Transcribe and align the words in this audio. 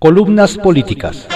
Columnas 0.00 0.56
políticas. 0.56 1.26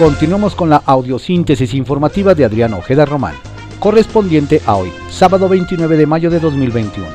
Continuamos 0.00 0.56
con 0.56 0.68
la 0.68 0.82
audiosíntesis 0.84 1.72
informativa 1.74 2.34
de 2.34 2.44
Adrián 2.44 2.74
Ojeda 2.74 3.04
Román, 3.04 3.36
correspondiente 3.78 4.60
a 4.66 4.74
hoy, 4.74 4.90
sábado 5.08 5.48
29 5.48 5.96
de 5.96 6.06
mayo 6.06 6.28
de 6.28 6.40
2021. 6.40 7.06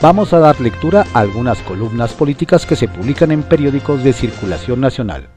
Vamos 0.00 0.32
a 0.32 0.38
dar 0.38 0.58
lectura 0.62 1.04
a 1.12 1.20
algunas 1.20 1.58
columnas 1.58 2.14
políticas 2.14 2.64
que 2.64 2.74
se 2.74 2.88
publican 2.88 3.32
en 3.32 3.42
periódicos 3.42 4.02
de 4.02 4.14
circulación 4.14 4.80
nacional. 4.80 5.28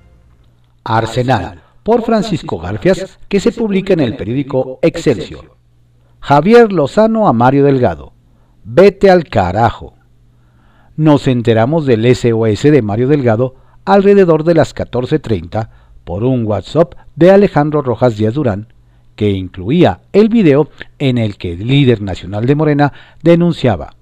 Arsenal, 0.85 1.61
por 1.83 2.03
Francisco 2.03 2.59
Garfias, 2.59 3.19
que 3.27 3.41
se 3.41 3.51
publica 3.51 3.91
en 3.91 3.99
el 3.99 4.15
periódico 4.15 4.79
Excelsior. 4.81 5.57
Javier 6.21 6.71
Lozano 6.71 7.27
a 7.27 7.33
Mario 7.33 7.65
Delgado. 7.65 8.13
Vete 8.63 9.11
al 9.11 9.25
carajo 9.25 9.95
nos 10.95 11.27
enteramos 11.27 11.85
del 11.85 12.05
SOS 12.15 12.63
de 12.63 12.81
Mario 12.81 13.07
Delgado 13.07 13.55
alrededor 13.85 14.43
de 14.43 14.53
las 14.53 14.75
14.30 14.75 15.69
por 16.03 16.23
un 16.23 16.45
WhatsApp 16.45 16.93
de 17.15 17.31
Alejandro 17.31 17.81
Rojas 17.81 18.17
Díaz 18.17 18.35
Durán, 18.35 18.67
que 19.15 19.31
incluía 19.31 20.01
el 20.11 20.29
video 20.29 20.69
en 20.99 21.17
el 21.17 21.37
que 21.37 21.53
el 21.53 21.67
líder 21.67 22.01
nacional 22.01 22.45
de 22.45 22.55
Morena 22.55 22.93
denunciaba, 23.21 23.95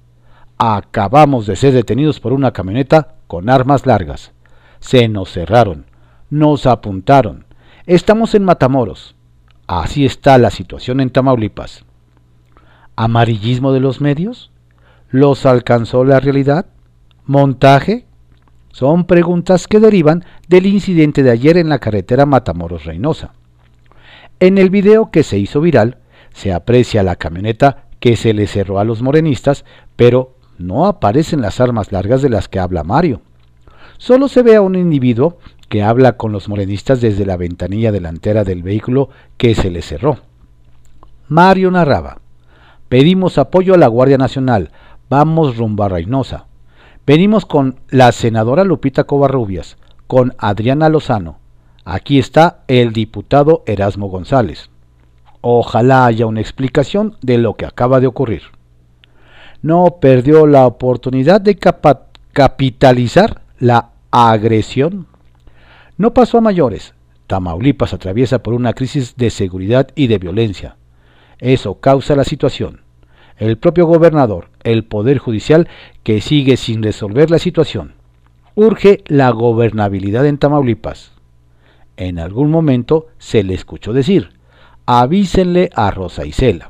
acabamos 0.57 1.47
de 1.47 1.55
ser 1.55 1.73
detenidos 1.73 2.19
por 2.19 2.33
una 2.33 2.51
camioneta 2.51 3.15
con 3.27 3.49
armas 3.49 3.85
largas, 3.85 4.31
se 4.79 5.07
nos 5.07 5.31
cerraron, 5.31 5.85
nos 6.29 6.65
apuntaron, 6.65 7.45
estamos 7.85 8.35
en 8.35 8.43
Matamoros, 8.43 9.15
así 9.67 10.05
está 10.05 10.37
la 10.37 10.49
situación 10.49 10.99
en 10.99 11.09
Tamaulipas. 11.09 11.85
¿Amarillismo 12.95 13.71
de 13.71 13.79
los 13.79 14.01
medios? 14.01 14.51
¿Los 15.09 15.45
alcanzó 15.45 16.03
la 16.03 16.19
realidad? 16.19 16.67
Montaje 17.25 18.05
son 18.71 19.05
preguntas 19.05 19.67
que 19.67 19.79
derivan 19.79 20.23
del 20.47 20.65
incidente 20.65 21.23
de 21.23 21.31
ayer 21.31 21.57
en 21.57 21.69
la 21.69 21.79
carretera 21.79 22.25
Matamoros 22.25 22.85
Reynosa. 22.85 23.33
En 24.39 24.57
el 24.57 24.69
video 24.69 25.11
que 25.11 25.23
se 25.23 25.37
hizo 25.37 25.61
viral 25.61 25.97
se 26.33 26.53
aprecia 26.53 27.03
la 27.03 27.15
camioneta 27.15 27.85
que 27.99 28.15
se 28.15 28.33
le 28.33 28.47
cerró 28.47 28.79
a 28.79 28.83
los 28.83 29.01
morenistas, 29.01 29.65
pero 29.95 30.35
no 30.57 30.87
aparecen 30.87 31.41
las 31.41 31.59
armas 31.59 31.91
largas 31.91 32.21
de 32.21 32.29
las 32.29 32.47
que 32.47 32.59
habla 32.59 32.83
Mario. 32.83 33.21
Solo 33.97 34.27
se 34.27 34.41
ve 34.41 34.55
a 34.55 34.61
un 34.61 34.75
individuo 34.75 35.37
que 35.69 35.83
habla 35.83 36.17
con 36.17 36.31
los 36.31 36.49
morenistas 36.49 37.01
desde 37.01 37.25
la 37.25 37.37
ventanilla 37.37 37.91
delantera 37.91 38.43
del 38.43 38.63
vehículo 38.63 39.09
que 39.37 39.53
se 39.53 39.69
le 39.69 39.81
cerró. 39.81 40.19
Mario 41.27 41.71
narraba, 41.71 42.19
pedimos 42.89 43.37
apoyo 43.37 43.73
a 43.73 43.77
la 43.77 43.87
Guardia 43.87 44.17
Nacional, 44.17 44.71
vamos 45.09 45.57
rumbo 45.57 45.83
a 45.83 45.89
Reynosa. 45.89 46.47
Venimos 47.11 47.45
con 47.45 47.81
la 47.89 48.13
senadora 48.13 48.63
Lupita 48.63 49.03
Covarrubias, 49.03 49.75
con 50.07 50.33
Adriana 50.37 50.87
Lozano. 50.87 51.39
Aquí 51.83 52.17
está 52.17 52.63
el 52.69 52.93
diputado 52.93 53.63
Erasmo 53.65 54.07
González. 54.07 54.69
Ojalá 55.41 56.05
haya 56.05 56.25
una 56.25 56.39
explicación 56.39 57.17
de 57.21 57.37
lo 57.37 57.55
que 57.55 57.65
acaba 57.65 57.99
de 57.99 58.07
ocurrir. 58.07 58.43
No 59.61 59.97
perdió 59.99 60.47
la 60.47 60.65
oportunidad 60.65 61.41
de 61.41 61.59
capitalizar 62.31 63.41
la 63.59 63.89
agresión. 64.09 65.07
No 65.97 66.13
pasó 66.13 66.37
a 66.37 66.41
mayores. 66.41 66.93
Tamaulipas 67.27 67.93
atraviesa 67.93 68.41
por 68.41 68.53
una 68.53 68.71
crisis 68.71 69.17
de 69.17 69.31
seguridad 69.31 69.89
y 69.95 70.07
de 70.07 70.17
violencia. 70.17 70.77
Eso 71.39 71.81
causa 71.81 72.15
la 72.15 72.23
situación 72.23 72.79
el 73.41 73.57
propio 73.57 73.87
gobernador, 73.87 74.49
el 74.63 74.83
Poder 74.83 75.17
Judicial, 75.17 75.67
que 76.03 76.21
sigue 76.21 76.57
sin 76.57 76.83
resolver 76.83 77.31
la 77.31 77.39
situación. 77.39 77.95
Urge 78.53 79.03
la 79.07 79.31
gobernabilidad 79.31 80.27
en 80.27 80.37
Tamaulipas. 80.37 81.13
En 81.97 82.19
algún 82.19 82.51
momento 82.51 83.07
se 83.17 83.41
le 83.41 83.55
escuchó 83.55 83.93
decir, 83.93 84.29
avísenle 84.85 85.71
a 85.73 85.89
Rosa 85.89 86.23
Isela. 86.23 86.69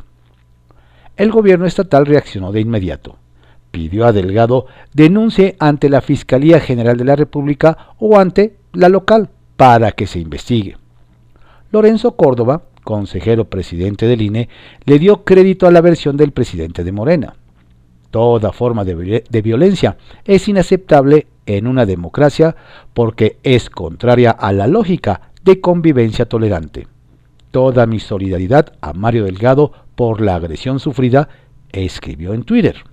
El 1.17 1.29
gobierno 1.29 1.65
estatal 1.65 2.05
reaccionó 2.05 2.53
de 2.53 2.61
inmediato. 2.61 3.17
Pidió 3.71 4.05
a 4.05 4.13
Delgado 4.13 4.65
denuncie 4.93 5.57
ante 5.59 5.89
la 5.89 5.99
Fiscalía 5.99 6.61
General 6.61 6.95
de 6.95 7.03
la 7.03 7.17
República 7.17 7.89
o 7.99 8.17
ante 8.17 8.55
la 8.71 8.87
local 8.87 9.29
para 9.57 9.91
que 9.91 10.07
se 10.07 10.19
investigue. 10.19 10.77
Lorenzo 11.69 12.15
Córdoba 12.15 12.63
consejero 12.83 13.45
presidente 13.45 14.07
del 14.07 14.21
INE, 14.21 14.49
le 14.85 14.99
dio 14.99 15.23
crédito 15.23 15.67
a 15.67 15.71
la 15.71 15.81
versión 15.81 16.17
del 16.17 16.31
presidente 16.31 16.83
de 16.83 16.91
Morena. 16.91 17.35
Toda 18.11 18.51
forma 18.51 18.83
de, 18.83 19.41
violencia 19.41 19.97
es 20.25 20.47
inaceptable 20.47 21.27
en 21.45 21.65
una 21.65 21.85
democracia 21.85 22.55
porque 22.93 23.37
es 23.43 23.69
contraria 23.69 24.31
a 24.31 24.51
la 24.51 24.67
lógica 24.67 25.31
de 25.43 25.61
convivencia 25.61 26.25
tolerante. 26.25 26.87
Toda 27.51 27.85
mi 27.85 27.99
solidaridad 27.99 28.73
a 28.81 28.93
Mario 28.93 29.25
Delgado 29.25 29.71
por 29.95 30.19
la 30.19 30.35
agresión 30.35 30.79
sufrida, 30.79 31.29
escribió 31.71 32.33
en 32.33 32.43
Twitter. 32.43 32.83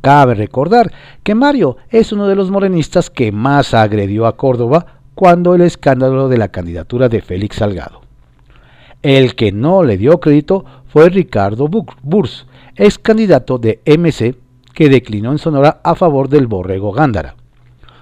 Cabe 0.00 0.34
recordar 0.34 0.92
que 1.22 1.34
Mario 1.34 1.78
es 1.88 2.12
uno 2.12 2.28
de 2.28 2.36
los 2.36 2.50
morenistas 2.50 3.10
que 3.10 3.32
más 3.32 3.72
agredió 3.74 4.26
a 4.26 4.36
Córdoba 4.36 5.00
cuando 5.14 5.54
el 5.54 5.62
escándalo 5.62 6.28
de 6.28 6.36
la 6.36 6.48
candidatura 6.48 7.08
de 7.08 7.22
Félix 7.22 7.56
Salgado. 7.56 8.03
El 9.04 9.34
que 9.34 9.52
no 9.52 9.82
le 9.82 9.98
dio 9.98 10.18
crédito 10.18 10.64
fue 10.86 11.10
Ricardo 11.10 11.68
Burs, 11.68 12.46
ex 12.74 12.98
candidato 12.98 13.58
de 13.58 13.82
MC, 13.84 14.34
que 14.72 14.88
declinó 14.88 15.30
en 15.30 15.36
Sonora 15.36 15.82
a 15.84 15.94
favor 15.94 16.30
del 16.30 16.46
borrego 16.46 16.90
Gándara. 16.90 17.34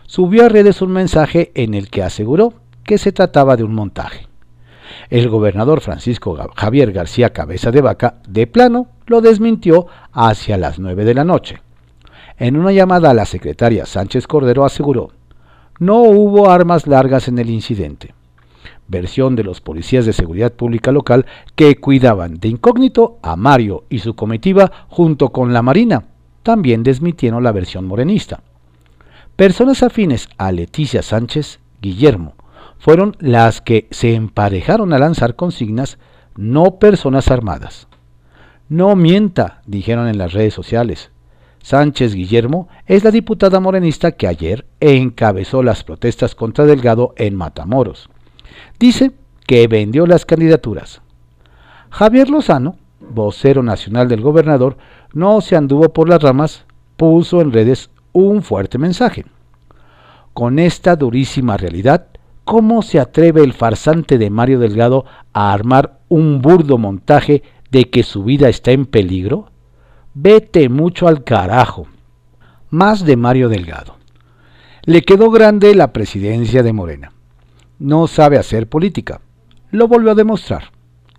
Subió 0.07 0.47
a 0.47 0.49
redes 0.49 0.81
un 0.81 0.93
mensaje 0.93 1.51
en 1.57 1.75
el 1.75 1.91
que 1.91 2.05
aseguró 2.05 2.55
que 2.85 2.99
se 2.99 3.11
trataba 3.11 3.57
de 3.57 3.65
un 3.65 3.75
montaje. 3.75 4.29
El 5.11 5.29
gobernador 5.29 5.81
Francisco 5.81 6.39
Javier 6.55 6.93
García 6.93 7.31
Cabeza 7.33 7.73
de 7.73 7.81
Vaca, 7.81 8.19
de 8.29 8.47
plano, 8.47 8.87
lo 9.07 9.21
desmintió 9.21 9.89
hacia 10.13 10.57
las 10.57 10.79
9 10.79 11.05
de 11.05 11.15
la 11.15 11.25
noche. 11.25 11.61
En 12.39 12.57
una 12.57 12.71
llamada 12.71 13.11
a 13.11 13.15
la 13.15 13.27
secretaria 13.27 13.87
Sánchez 13.87 14.29
Cordero 14.29 14.65
aseguró, 14.65 15.11
no 15.81 16.03
hubo 16.03 16.49
armas 16.49 16.87
largas 16.87 17.27
en 17.27 17.41
el 17.41 17.51
incidente 17.51 18.15
versión 18.93 19.35
de 19.35 19.43
los 19.43 19.61
policías 19.61 20.07
de 20.07 20.13
seguridad 20.13 20.53
pública 20.53 20.93
local 20.93 21.27
que 21.57 21.75
cuidaban 21.77 22.39
de 22.39 22.49
incógnito 22.49 23.19
a 23.23 23.35
Mario 23.35 23.85
y 23.89 23.99
su 23.99 24.15
comitiva 24.15 24.71
junto 24.89 25.31
con 25.31 25.53
la 25.53 25.63
Marina. 25.63 26.05
También 26.45 26.85
desmitieron 26.85 27.43
la 27.43 27.51
versión 27.51 27.87
morenista. 27.87 28.43
Personas 29.35 29.83
afines 29.83 30.29
a 30.39 30.53
Leticia 30.53 31.03
Sánchez 31.03 31.59
Guillermo 31.81 32.35
fueron 32.79 33.17
las 33.19 33.61
que 33.61 33.89
se 33.91 34.15
emparejaron 34.15 34.93
a 34.93 34.99
lanzar 34.99 35.35
consignas 35.35 35.99
no 36.37 36.79
personas 36.79 37.31
armadas. 37.31 37.89
No 38.69 38.95
mienta, 38.97 39.63
dijeron 39.67 40.09
en 40.09 40.19
las 40.19 40.33
redes 40.33 40.55
sociales. 40.55 41.11
Sánchez 41.63 42.15
Guillermo 42.15 42.69
es 42.87 43.05
la 43.05 43.11
diputada 43.11 43.61
morenista 43.61 44.13
que 44.13 44.27
ayer 44.27 44.67
encabezó 44.81 45.63
las 45.63 45.85
protestas 45.85 46.35
contra 46.35 46.67
Delgado 46.67 47.15
en 47.17 47.37
Matamoros. 47.37 48.11
Dice 48.79 49.13
que 49.47 49.67
vendió 49.69 50.07
las 50.07 50.25
candidaturas. 50.25 51.03
Javier 51.91 52.31
Lozano, 52.31 52.77
vocero 53.01 53.63
nacional 53.63 54.09
del 54.09 54.21
gobernador, 54.21 54.77
no 55.13 55.41
se 55.41 55.57
anduvo 55.57 55.93
por 55.93 56.09
las 56.09 56.23
ramas, 56.23 56.65
puso 56.97 57.41
en 57.41 57.53
redes 57.53 57.91
un 58.13 58.43
fuerte 58.43 58.79
mensaje. 58.79 59.27
Con 60.33 60.59
esta 60.59 60.97
durísima 60.97 61.57
realidad, 61.57 62.07
¿cómo 62.45 62.83
se 62.83 62.99
atreve 62.99 63.43
el 63.43 63.53
farsante 63.53 64.17
de 64.17 64.31
Mario 64.31 64.59
Delgado 64.59 65.05
a 65.33 65.53
armar 65.53 66.01
un 66.09 66.41
burdo 66.41 66.79
montaje 66.79 67.43
de 67.71 67.91
que 67.91 68.03
su 68.03 68.25
vida 68.25 68.49
está 68.49 68.71
en 68.71 68.87
peligro? 68.87 69.51
Vete 70.15 70.69
mucho 70.69 71.09
al 71.09 71.25
carajo. 71.25 71.87
Más 72.71 73.05
de 73.05 73.17
Mario 73.17 73.49
Delgado. 73.51 73.97
Le 74.85 75.03
quedó 75.03 75.31
grande 75.31 75.75
la 75.75 75.93
presidencia 75.93 76.63
de 76.63 76.73
Morena 76.73 77.13
no 77.83 78.07
sabe 78.07 78.39
hacer 78.39 78.69
política. 78.69 79.21
Lo 79.73 79.89
volvió 79.89 80.13
a 80.13 80.15
demostrar. 80.15 80.71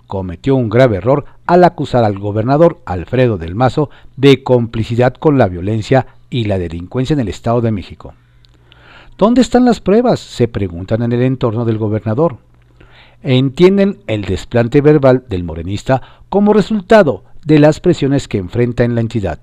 Cometió 0.08 0.56
un 0.56 0.70
grave 0.70 0.98
error 0.98 1.26
al 1.46 1.64
acusar 1.66 2.06
al 2.06 2.18
gobernador 2.18 2.82
Alfredo 2.86 3.38
del 3.38 3.54
Mazo 3.54 3.90
de 4.16 4.44
complicidad 4.44 5.14
con 5.14 5.38
la 5.38 5.48
violencia 5.48 6.08
y 6.30 6.46
la 6.46 6.58
delincuencia 6.58 7.14
en 7.16 7.20
el 7.20 7.28
Estado 7.28 7.60
de 7.60 7.72
México. 7.72 8.14
¿Dónde 9.18 9.42
están 9.42 9.66
las 9.66 9.82
pruebas? 9.82 10.22
se 10.22 10.48
preguntan 10.48 11.02
en 11.04 11.12
el 11.12 11.22
entorno 11.24 11.66
del 11.66 11.78
gobernador. 11.78 12.38
Entienden 13.22 14.00
el 14.08 14.24
desplante 14.24 14.82
verbal 14.82 15.26
del 15.28 15.44
morenista 15.44 16.02
como 16.30 16.54
resultado 16.54 17.24
de 17.46 17.60
las 17.60 17.82
presiones 17.82 18.28
que 18.30 18.38
enfrenta 18.38 18.86
en 18.86 18.96
la 18.96 19.02
entidad, 19.02 19.40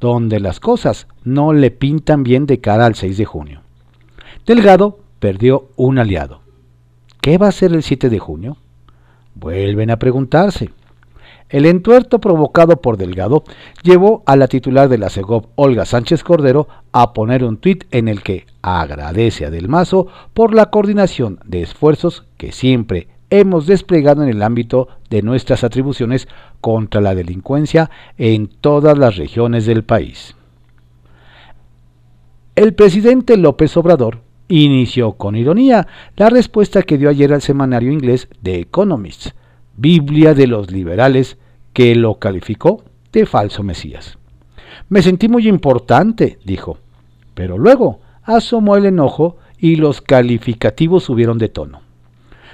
donde 0.00 0.38
las 0.38 0.60
cosas 0.60 1.06
no 1.24 1.54
le 1.54 1.70
pintan 1.70 2.24
bien 2.24 2.44
de 2.44 2.60
cara 2.60 2.84
al 2.84 2.94
6 2.94 3.16
de 3.16 3.24
junio. 3.24 3.62
Delgado 4.46 4.98
perdió 5.18 5.68
un 5.76 5.98
aliado. 5.98 6.47
¿Qué 7.28 7.36
va 7.36 7.48
a 7.48 7.52
ser 7.52 7.74
el 7.74 7.82
7 7.82 8.08
de 8.08 8.18
junio? 8.18 8.56
Vuelven 9.34 9.90
a 9.90 9.98
preguntarse. 9.98 10.70
El 11.50 11.66
entuerto 11.66 12.22
provocado 12.22 12.80
por 12.80 12.96
Delgado 12.96 13.44
llevó 13.82 14.22
a 14.24 14.34
la 14.34 14.48
titular 14.48 14.88
de 14.88 14.96
la 14.96 15.10
CEGOP, 15.10 15.50
Olga 15.54 15.84
Sánchez 15.84 16.24
Cordero, 16.24 16.68
a 16.90 17.12
poner 17.12 17.44
un 17.44 17.58
tuit 17.58 17.84
en 17.90 18.08
el 18.08 18.22
que 18.22 18.46
agradece 18.62 19.44
a 19.44 19.50
Del 19.50 19.68
Mazo 19.68 20.06
por 20.32 20.54
la 20.54 20.70
coordinación 20.70 21.38
de 21.44 21.60
esfuerzos 21.60 22.24
que 22.38 22.50
siempre 22.50 23.08
hemos 23.28 23.66
desplegado 23.66 24.22
en 24.22 24.30
el 24.30 24.42
ámbito 24.42 24.88
de 25.10 25.20
nuestras 25.20 25.64
atribuciones 25.64 26.28
contra 26.62 27.02
la 27.02 27.14
delincuencia 27.14 27.90
en 28.16 28.46
todas 28.46 28.96
las 28.96 29.16
regiones 29.16 29.66
del 29.66 29.84
país. 29.84 30.34
El 32.56 32.72
presidente 32.72 33.36
López 33.36 33.76
Obrador 33.76 34.26
inició 34.48 35.12
con 35.12 35.36
ironía 35.36 35.86
la 36.16 36.30
respuesta 36.30 36.82
que 36.82 36.98
dio 36.98 37.10
ayer 37.10 37.32
al 37.32 37.42
semanario 37.42 37.92
inglés 37.92 38.28
The 38.42 38.60
Economist, 38.60 39.28
Biblia 39.76 40.34
de 40.34 40.46
los 40.46 40.70
liberales, 40.70 41.38
que 41.72 41.94
lo 41.94 42.18
calificó 42.18 42.82
de 43.12 43.26
falso 43.26 43.62
Mesías. 43.62 44.18
Me 44.88 45.02
sentí 45.02 45.28
muy 45.28 45.46
importante, 45.46 46.38
dijo, 46.44 46.78
pero 47.34 47.58
luego 47.58 48.00
asomó 48.24 48.76
el 48.76 48.86
enojo 48.86 49.36
y 49.58 49.76
los 49.76 50.00
calificativos 50.00 51.04
subieron 51.04 51.38
de 51.38 51.48
tono. 51.48 51.80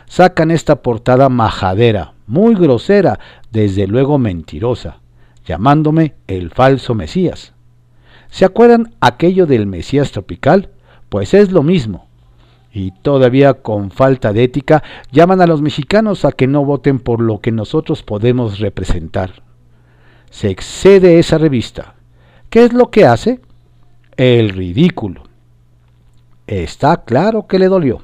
Sacan 0.06 0.50
esta 0.50 0.82
portada 0.82 1.28
majadera, 1.28 2.12
muy 2.26 2.54
grosera, 2.54 3.18
desde 3.50 3.86
luego 3.86 4.18
mentirosa, 4.18 4.98
llamándome 5.46 6.14
el 6.26 6.50
falso 6.50 6.94
Mesías. 6.94 7.54
¿Se 8.28 8.44
acuerdan 8.44 8.94
aquello 9.00 9.46
del 9.46 9.66
Mesías 9.66 10.10
tropical? 10.10 10.70
Pues 11.08 11.34
es 11.34 11.52
lo 11.52 11.62
mismo. 11.62 12.06
Y 12.72 12.90
todavía 12.90 13.54
con 13.54 13.90
falta 13.90 14.32
de 14.32 14.44
ética 14.44 14.82
llaman 15.12 15.40
a 15.40 15.46
los 15.46 15.62
mexicanos 15.62 16.24
a 16.24 16.32
que 16.32 16.46
no 16.46 16.64
voten 16.64 16.98
por 16.98 17.20
lo 17.20 17.40
que 17.40 17.52
nosotros 17.52 18.02
podemos 18.02 18.58
representar. 18.58 19.42
Se 20.30 20.50
excede 20.50 21.20
esa 21.20 21.38
revista. 21.38 21.94
¿Qué 22.50 22.64
es 22.64 22.72
lo 22.72 22.90
que 22.90 23.06
hace? 23.06 23.40
El 24.16 24.50
ridículo. 24.50 25.22
Está 26.46 27.04
claro 27.04 27.46
que 27.46 27.58
le 27.58 27.68
dolió. 27.68 28.02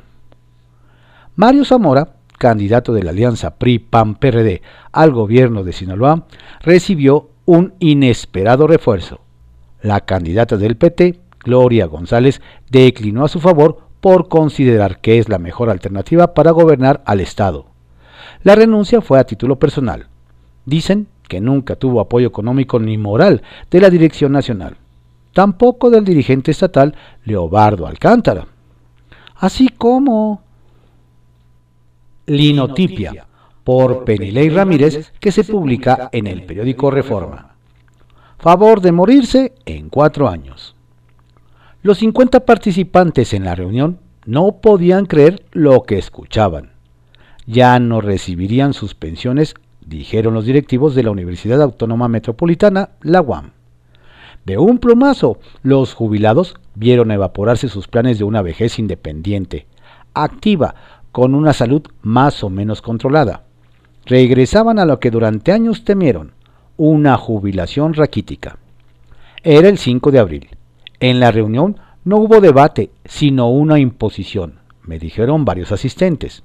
Mario 1.37 1.65
Zamora, 1.65 2.15
candidato 2.39 2.93
de 2.93 3.03
la 3.03 3.11
alianza 3.11 3.57
PRI-PAN-PRD 3.57 4.63
al 4.93 5.11
gobierno 5.11 5.65
de 5.65 5.73
Sinaloa, 5.73 6.27
recibió 6.61 7.31
un 7.45 7.75
inesperado 7.81 8.67
refuerzo. 8.67 9.21
La 9.83 10.01
candidata 10.01 10.57
del 10.57 10.77
PT, 10.77 11.21
Gloria 11.43 11.87
González, 11.87 12.41
declinó 12.71 13.25
a 13.25 13.29
su 13.29 13.41
favor 13.41 13.79
por 14.01 14.29
considerar 14.29 15.01
que 15.01 15.19
es 15.19 15.29
la 15.29 15.39
mejor 15.39 15.71
alternativa 15.71 16.35
para 16.35 16.51
gobernar 16.51 17.03
al 17.05 17.21
Estado. 17.21 17.67
La 18.43 18.55
renuncia 18.55 19.01
fue 19.01 19.19
a 19.19 19.25
título 19.25 19.59
personal. 19.59 20.07
Dicen 20.65 21.09
que 21.29 21.41
nunca 21.41 21.77
tuvo 21.77 22.01
apoyo 22.01 22.27
económico 22.27 22.79
ni 22.79 22.99
moral 22.99 23.43
de 23.71 23.81
la 23.81 23.91
dirección 23.91 24.33
nacional, 24.33 24.77
tampoco 25.33 25.91
del 25.91 26.05
dirigente 26.05 26.51
estatal 26.51 26.95
Leobardo 27.25 27.87
Alcántara. 27.87 28.47
Así 29.37 29.69
como 29.69 30.43
Linotipia, 32.27 33.27
por 33.65 34.05
Penilei 34.05 34.49
Ramírez, 34.49 35.13
que 35.21 35.33
se 35.33 35.45
publica 35.45 36.09
en 36.13 36.27
el 36.27 36.45
periódico 36.45 36.91
Reforma. 36.91 37.55
Favor 38.39 38.81
de 38.81 38.93
morirse 38.93 39.53
en 39.67 39.89
cuatro 39.89 40.29
años. 40.29 40.75
Los 41.83 41.97
50 41.97 42.41
participantes 42.41 43.33
en 43.33 43.45
la 43.45 43.55
reunión 43.55 44.01
no 44.27 44.61
podían 44.61 45.07
creer 45.07 45.47
lo 45.53 45.85
que 45.85 45.97
escuchaban. 45.97 46.73
Ya 47.47 47.79
no 47.79 48.03
recibirían 48.03 48.75
sus 48.75 48.95
pensiones, 48.95 49.55
dijeron 49.81 50.35
los 50.35 50.45
directivos 50.45 50.95
de 50.95 51.05
la 51.05 51.11
Universidad 51.11 51.63
Autónoma 51.63 52.07
Metropolitana, 52.07 52.91
la 53.01 53.23
UAM. 53.23 53.53
De 54.45 54.59
un 54.59 54.77
plumazo, 54.77 55.39
los 55.63 55.95
jubilados 55.95 56.57
vieron 56.75 57.13
evaporarse 57.13 57.69
sus 57.69 57.89
planes 57.89 58.19
de 58.19 58.25
una 58.25 58.43
vejez 58.43 58.79
independiente, 58.79 59.67
activa, 60.13 60.75
con 61.13 61.35
una 61.35 61.55
salud 61.55 61.83
más 62.03 62.45
o 62.45 62.51
menos 62.51 62.83
controlada. 62.83 63.45
Regresaban 64.05 64.79
a 64.79 64.85
lo 64.85 65.01
que 65.01 65.11
durante 65.11 65.53
años 65.53 65.85
temieron, 65.85 66.33
una 66.77 67.17
jubilación 67.17 67.95
raquítica. 67.95 68.59
Era 69.43 69.71
el 69.71 69.79
5 69.79 70.11
de 70.11 70.19
abril. 70.19 70.60
En 71.01 71.19
la 71.19 71.31
reunión 71.33 71.81
no 72.05 72.19
hubo 72.19 72.43
debate, 72.43 72.91
sino 73.07 73.49
una 73.49 73.79
imposición, 73.79 74.61
me 74.83 74.99
dijeron 74.99 75.47
varios 75.47 75.73
asistentes. 75.73 76.43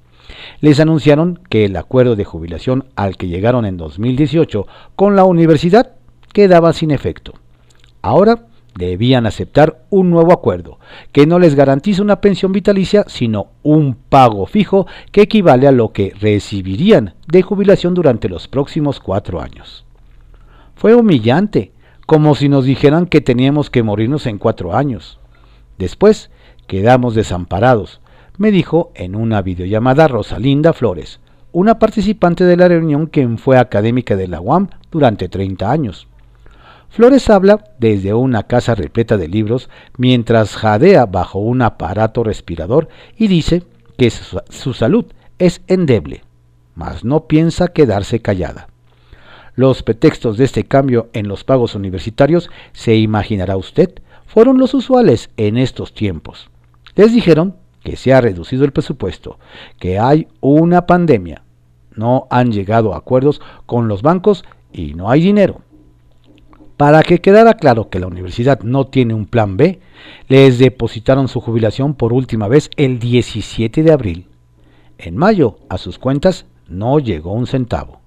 Les 0.60 0.80
anunciaron 0.80 1.40
que 1.50 1.66
el 1.66 1.76
acuerdo 1.76 2.16
de 2.16 2.24
jubilación 2.24 2.86
al 2.96 3.18
que 3.18 3.28
llegaron 3.28 3.66
en 3.66 3.76
2018 3.76 4.66
con 4.96 5.14
la 5.14 5.24
universidad 5.24 5.92
quedaba 6.32 6.72
sin 6.72 6.90
efecto. 6.90 7.34
Ahora 8.00 8.46
debían 8.74 9.26
aceptar 9.26 9.84
un 9.90 10.10
nuevo 10.10 10.32
acuerdo, 10.32 10.78
que 11.12 11.26
no 11.26 11.38
les 11.38 11.54
garantiza 11.54 12.02
una 12.02 12.20
pensión 12.20 12.52
vitalicia, 12.52 13.04
sino 13.08 13.48
un 13.62 13.94
pago 13.94 14.46
fijo 14.46 14.86
que 15.12 15.22
equivale 15.22 15.66
a 15.66 15.72
lo 15.72 15.92
que 15.92 16.14
recibirían 16.18 17.14
de 17.28 17.42
jubilación 17.42 17.94
durante 17.94 18.28
los 18.28 18.48
próximos 18.48 19.00
cuatro 19.00 19.40
años. 19.40 19.84
Fue 20.74 20.94
humillante, 20.94 21.72
como 22.06 22.36
si 22.36 22.48
nos 22.48 22.64
dijeran 22.64 23.06
que 23.06 23.20
teníamos 23.20 23.68
que 23.68 23.82
morirnos 23.82 24.26
en 24.26 24.38
cuatro 24.38 24.76
años. 24.76 25.18
Después 25.76 26.30
quedamos 26.68 27.14
desamparados, 27.14 28.00
me 28.38 28.50
dijo 28.52 28.92
en 28.94 29.16
una 29.16 29.42
videollamada 29.42 30.08
Rosalinda 30.08 30.72
Flores, 30.72 31.20
una 31.52 31.78
participante 31.78 32.44
de 32.44 32.56
la 32.56 32.68
reunión 32.68 33.08
que 33.08 33.26
fue 33.38 33.58
académica 33.58 34.14
de 34.14 34.28
la 34.28 34.40
UAM 34.40 34.68
durante 34.90 35.28
30 35.28 35.70
años. 35.70 36.06
Flores 36.88 37.28
habla 37.28 37.64
desde 37.78 38.14
una 38.14 38.44
casa 38.44 38.74
repleta 38.74 39.16
de 39.16 39.28
libros 39.28 39.68
mientras 39.98 40.54
jadea 40.54 41.06
bajo 41.06 41.40
un 41.40 41.62
aparato 41.62 42.22
respirador 42.22 42.88
y 43.16 43.26
dice 43.26 43.64
que 43.98 44.10
su, 44.10 44.40
su 44.48 44.74
salud 44.74 45.06
es 45.38 45.62
endeble, 45.66 46.22
mas 46.74 47.04
no 47.04 47.26
piensa 47.26 47.68
quedarse 47.68 48.20
callada. 48.20 48.68
Los 49.56 49.82
pretextos 49.82 50.36
de 50.36 50.44
este 50.44 50.64
cambio 50.64 51.08
en 51.14 51.28
los 51.28 51.42
pagos 51.42 51.74
universitarios, 51.74 52.50
se 52.72 52.94
imaginará 52.96 53.56
usted, 53.56 53.90
fueron 54.26 54.58
los 54.58 54.74
usuales 54.74 55.30
en 55.38 55.56
estos 55.56 55.94
tiempos. 55.94 56.50
Les 56.94 57.12
dijeron 57.12 57.56
que 57.82 57.96
se 57.96 58.12
ha 58.12 58.20
reducido 58.20 58.66
el 58.66 58.72
presupuesto, 58.72 59.38
que 59.78 59.98
hay 59.98 60.28
una 60.40 60.86
pandemia, 60.86 61.42
no 61.94 62.26
han 62.30 62.52
llegado 62.52 62.92
a 62.92 62.98
acuerdos 62.98 63.40
con 63.64 63.88
los 63.88 64.02
bancos 64.02 64.44
y 64.72 64.92
no 64.92 65.10
hay 65.10 65.22
dinero. 65.22 65.62
Para 66.76 67.02
que 67.02 67.22
quedara 67.22 67.54
claro 67.54 67.88
que 67.88 67.98
la 67.98 68.06
universidad 68.06 68.60
no 68.60 68.86
tiene 68.88 69.14
un 69.14 69.24
plan 69.24 69.56
B, 69.56 69.80
les 70.28 70.58
depositaron 70.58 71.28
su 71.28 71.40
jubilación 71.40 71.94
por 71.94 72.12
última 72.12 72.48
vez 72.48 72.68
el 72.76 72.98
17 72.98 73.82
de 73.82 73.92
abril. 73.92 74.26
En 74.98 75.16
mayo, 75.16 75.56
a 75.70 75.78
sus 75.78 75.98
cuentas, 75.98 76.44
no 76.68 76.98
llegó 76.98 77.32
un 77.32 77.46
centavo. 77.46 78.00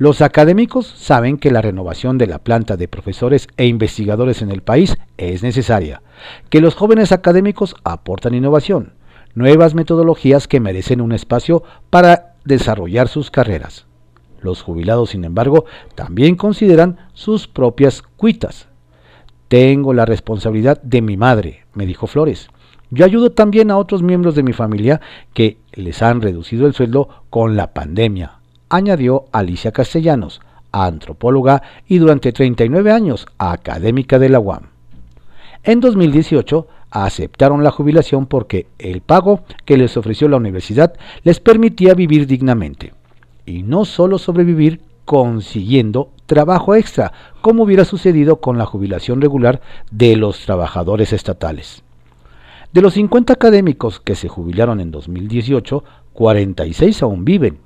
Los 0.00 0.22
académicos 0.22 0.86
saben 0.86 1.36
que 1.36 1.50
la 1.50 1.60
renovación 1.60 2.16
de 2.16 2.26
la 2.26 2.38
planta 2.38 2.78
de 2.78 2.88
profesores 2.88 3.48
e 3.58 3.66
investigadores 3.66 4.40
en 4.40 4.50
el 4.50 4.62
país 4.62 4.96
es 5.18 5.42
necesaria, 5.42 6.00
que 6.48 6.62
los 6.62 6.74
jóvenes 6.74 7.12
académicos 7.12 7.76
aportan 7.84 8.32
innovación, 8.32 8.94
nuevas 9.34 9.74
metodologías 9.74 10.48
que 10.48 10.58
merecen 10.58 11.02
un 11.02 11.12
espacio 11.12 11.64
para 11.90 12.36
desarrollar 12.46 13.08
sus 13.08 13.30
carreras. 13.30 13.84
Los 14.40 14.62
jubilados, 14.62 15.10
sin 15.10 15.24
embargo, 15.24 15.66
también 15.96 16.34
consideran 16.34 16.96
sus 17.12 17.46
propias 17.46 18.00
cuitas. 18.00 18.68
Tengo 19.48 19.92
la 19.92 20.06
responsabilidad 20.06 20.80
de 20.80 21.02
mi 21.02 21.18
madre, 21.18 21.66
me 21.74 21.84
dijo 21.84 22.06
Flores. 22.06 22.48
Yo 22.88 23.04
ayudo 23.04 23.32
también 23.32 23.70
a 23.70 23.76
otros 23.76 24.02
miembros 24.02 24.34
de 24.34 24.44
mi 24.44 24.54
familia 24.54 25.02
que 25.34 25.58
les 25.74 26.00
han 26.00 26.22
reducido 26.22 26.66
el 26.66 26.72
sueldo 26.72 27.26
con 27.28 27.54
la 27.54 27.74
pandemia, 27.74 28.39
añadió 28.70 29.26
Alicia 29.32 29.72
Castellanos, 29.72 30.40
antropóloga 30.72 31.62
y 31.86 31.98
durante 31.98 32.32
39 32.32 32.92
años 32.92 33.26
académica 33.36 34.18
de 34.18 34.28
la 34.30 34.40
UAM. 34.40 34.68
En 35.62 35.80
2018 35.80 36.66
aceptaron 36.90 37.62
la 37.62 37.70
jubilación 37.70 38.26
porque 38.26 38.66
el 38.78 39.02
pago 39.02 39.42
que 39.64 39.76
les 39.76 39.96
ofreció 39.96 40.28
la 40.28 40.38
universidad 40.38 40.94
les 41.22 41.40
permitía 41.40 41.94
vivir 41.94 42.26
dignamente. 42.26 42.94
Y 43.44 43.62
no 43.62 43.84
solo 43.84 44.18
sobrevivir 44.18 44.80
consiguiendo 45.04 46.10
trabajo 46.26 46.76
extra, 46.76 47.12
como 47.40 47.64
hubiera 47.64 47.84
sucedido 47.84 48.40
con 48.40 48.58
la 48.58 48.66
jubilación 48.66 49.20
regular 49.20 49.60
de 49.90 50.16
los 50.16 50.40
trabajadores 50.46 51.12
estatales. 51.12 51.82
De 52.72 52.80
los 52.80 52.94
50 52.94 53.32
académicos 53.32 53.98
que 53.98 54.14
se 54.14 54.28
jubilaron 54.28 54.80
en 54.80 54.92
2018, 54.92 55.82
46 56.12 57.02
aún 57.02 57.24
viven 57.24 57.58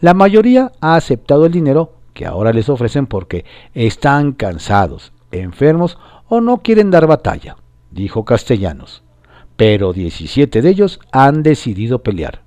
la 0.00 0.14
mayoría 0.14 0.72
ha 0.80 0.94
aceptado 0.94 1.46
el 1.46 1.52
dinero 1.52 1.92
que 2.14 2.26
ahora 2.26 2.52
les 2.52 2.68
ofrecen 2.68 3.06
porque 3.06 3.44
están 3.74 4.32
cansados, 4.32 5.12
enfermos 5.32 5.98
o 6.28 6.40
no 6.40 6.58
quieren 6.58 6.90
dar 6.90 7.06
batalla, 7.06 7.56
dijo 7.90 8.24
Castellanos. 8.24 9.02
Pero 9.56 9.92
17 9.92 10.62
de 10.62 10.68
ellos 10.68 11.00
han 11.12 11.42
decidido 11.42 12.02
pelear. 12.02 12.42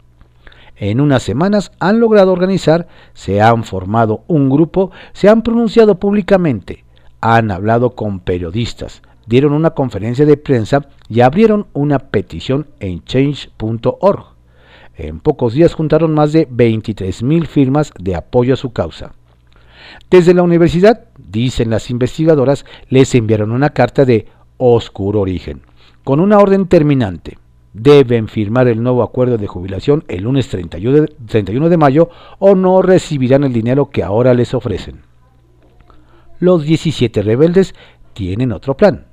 en 0.76 1.02
unas 1.02 1.24
semanas 1.24 1.72
han 1.80 2.00
logrado 2.00 2.32
organizar, 2.32 2.88
se 3.14 3.42
han 3.42 3.64
formado 3.66 4.24
un 4.28 4.50
grupo, 4.50 4.92
se 5.12 5.28
han 5.28 5.42
pronunciado 5.42 6.00
públicamente, 6.00 6.86
han 7.20 7.52
hablado 7.52 7.92
con 7.92 8.22
periodistas, 8.22 9.02
dieron 9.26 9.52
una 9.52 9.72
conferencia 9.72 10.26
de 10.26 10.38
prensa 10.38 10.88
y 11.10 11.20
abrieron 11.20 11.68
una 11.74 12.00
petición 12.00 12.68
en 12.80 13.04
change.org. 13.04 14.39
En 15.00 15.22
pocos 15.22 15.54
días 15.54 15.76
juntaron 15.76 16.14
más 16.14 16.34
de 16.34 16.46
23.000 16.50 17.46
firmas 17.46 17.94
de 17.98 18.18
apoyo 18.18 18.54
a 18.54 18.58
su 18.58 18.74
causa. 18.74 19.14
Desde 20.10 20.34
la 20.34 20.44
universidad, 20.44 21.06
dicen 21.18 21.70
las 21.70 21.90
investigadoras, 21.90 22.66
les 22.90 23.16
enviaron 23.16 23.54
una 23.54 23.70
carta 23.70 24.04
de 24.04 24.28
oscuro 24.58 25.22
origen, 25.22 25.62
con 26.04 26.20
una 26.20 26.38
orden 26.38 26.68
terminante. 26.68 27.38
Deben 27.72 28.28
firmar 28.28 28.68
el 28.68 28.84
nuevo 28.84 29.02
acuerdo 29.02 29.38
de 29.38 29.48
jubilación 29.48 30.04
el 30.10 30.24
lunes 30.24 30.50
31 30.50 31.70
de 31.70 31.78
mayo 31.78 32.10
o 32.38 32.56
no 32.56 32.82
recibirán 32.82 33.46
el 33.46 33.54
dinero 33.54 33.90
que 33.92 34.04
ahora 34.04 34.34
les 34.34 34.54
ofrecen. 34.54 35.04
Los 36.40 36.66
17 36.66 37.22
rebeldes 37.22 37.74
tienen 38.12 38.52
otro 38.52 38.76
plan. 38.76 39.06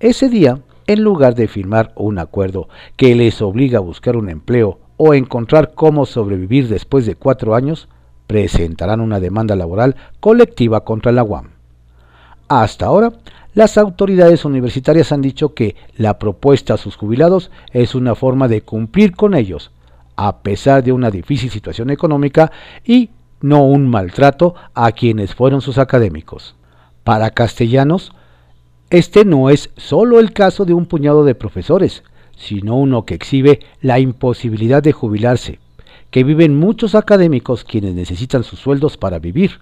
Ese 0.00 0.28
día, 0.28 0.60
en 0.86 1.02
lugar 1.02 1.34
de 1.34 1.48
firmar 1.48 1.92
un 1.96 2.18
acuerdo 2.18 2.68
que 2.98 3.14
les 3.14 3.40
obliga 3.40 3.78
a 3.78 3.82
buscar 3.82 4.18
un 4.18 4.28
empleo 4.28 4.83
o 4.96 5.14
encontrar 5.14 5.72
cómo 5.74 6.06
sobrevivir 6.06 6.68
después 6.68 7.06
de 7.06 7.16
cuatro 7.16 7.54
años, 7.54 7.88
presentarán 8.26 9.00
una 9.00 9.20
demanda 9.20 9.56
laboral 9.56 9.96
colectiva 10.20 10.84
contra 10.84 11.12
la 11.12 11.24
UAM. 11.24 11.50
Hasta 12.48 12.86
ahora, 12.86 13.12
las 13.54 13.78
autoridades 13.78 14.44
universitarias 14.44 15.12
han 15.12 15.22
dicho 15.22 15.54
que 15.54 15.76
la 15.96 16.18
propuesta 16.18 16.74
a 16.74 16.78
sus 16.78 16.96
jubilados 16.96 17.50
es 17.72 17.94
una 17.94 18.14
forma 18.14 18.48
de 18.48 18.62
cumplir 18.62 19.14
con 19.14 19.34
ellos, 19.34 19.70
a 20.16 20.38
pesar 20.42 20.82
de 20.82 20.92
una 20.92 21.10
difícil 21.10 21.50
situación 21.50 21.90
económica 21.90 22.52
y 22.84 23.10
no 23.40 23.64
un 23.64 23.88
maltrato 23.88 24.54
a 24.74 24.92
quienes 24.92 25.34
fueron 25.34 25.60
sus 25.60 25.78
académicos. 25.78 26.56
Para 27.04 27.30
castellanos, 27.30 28.12
este 28.90 29.24
no 29.24 29.50
es 29.50 29.70
solo 29.76 30.18
el 30.18 30.32
caso 30.32 30.64
de 30.64 30.74
un 30.74 30.86
puñado 30.86 31.24
de 31.24 31.34
profesores, 31.34 32.04
sino 32.36 32.76
uno 32.76 33.04
que 33.04 33.14
exhibe 33.14 33.60
la 33.80 33.98
imposibilidad 33.98 34.82
de 34.82 34.92
jubilarse, 34.92 35.58
que 36.10 36.24
viven 36.24 36.56
muchos 36.56 36.94
académicos 36.94 37.64
quienes 37.64 37.94
necesitan 37.94 38.44
sus 38.44 38.60
sueldos 38.60 38.96
para 38.96 39.18
vivir. 39.18 39.60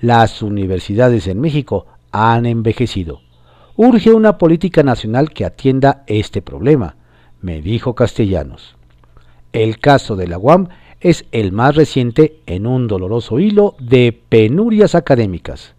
Las 0.00 0.42
universidades 0.42 1.26
en 1.26 1.40
México 1.40 1.86
han 2.12 2.46
envejecido. 2.46 3.20
Urge 3.76 4.12
una 4.12 4.38
política 4.38 4.82
nacional 4.82 5.30
que 5.30 5.44
atienda 5.44 6.04
este 6.06 6.42
problema, 6.42 6.96
me 7.40 7.62
dijo 7.62 7.94
Castellanos. 7.94 8.76
El 9.52 9.78
caso 9.78 10.16
de 10.16 10.28
la 10.28 10.38
UAM 10.38 10.68
es 11.00 11.24
el 11.32 11.50
más 11.52 11.74
reciente 11.76 12.40
en 12.46 12.66
un 12.66 12.86
doloroso 12.86 13.38
hilo 13.38 13.74
de 13.80 14.18
penurias 14.28 14.94
académicas. 14.94 15.74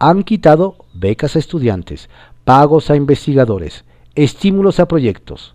Han 0.00 0.24
quitado 0.24 0.76
becas 0.94 1.36
a 1.36 1.38
estudiantes, 1.38 2.10
pagos 2.44 2.90
a 2.90 2.96
investigadores, 2.96 3.84
estímulos 4.24 4.80
a 4.80 4.88
proyectos. 4.88 5.54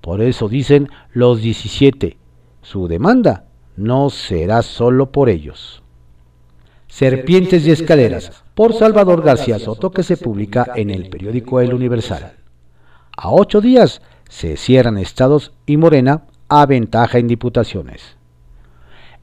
Por 0.00 0.20
eso 0.20 0.48
dicen 0.48 0.90
los 1.12 1.40
17, 1.40 2.18
su 2.60 2.86
demanda 2.86 3.46
no 3.76 4.10
será 4.10 4.62
solo 4.62 5.10
por 5.10 5.30
ellos. 5.30 5.82
Serpientes 6.86 7.66
y 7.66 7.70
escaleras, 7.70 8.44
por 8.54 8.74
Salvador 8.74 9.22
García 9.22 9.58
Soto, 9.58 9.90
que 9.90 10.02
se 10.02 10.16
publica 10.16 10.66
en 10.76 10.90
el 10.90 11.08
periódico 11.08 11.60
El 11.60 11.72
Universal. 11.72 12.34
A 13.16 13.32
ocho 13.32 13.60
días 13.60 14.02
se 14.28 14.56
cierran 14.56 14.98
estados 14.98 15.52
y 15.66 15.76
Morena 15.76 16.24
aventaja 16.48 17.18
en 17.18 17.26
diputaciones. 17.26 18.16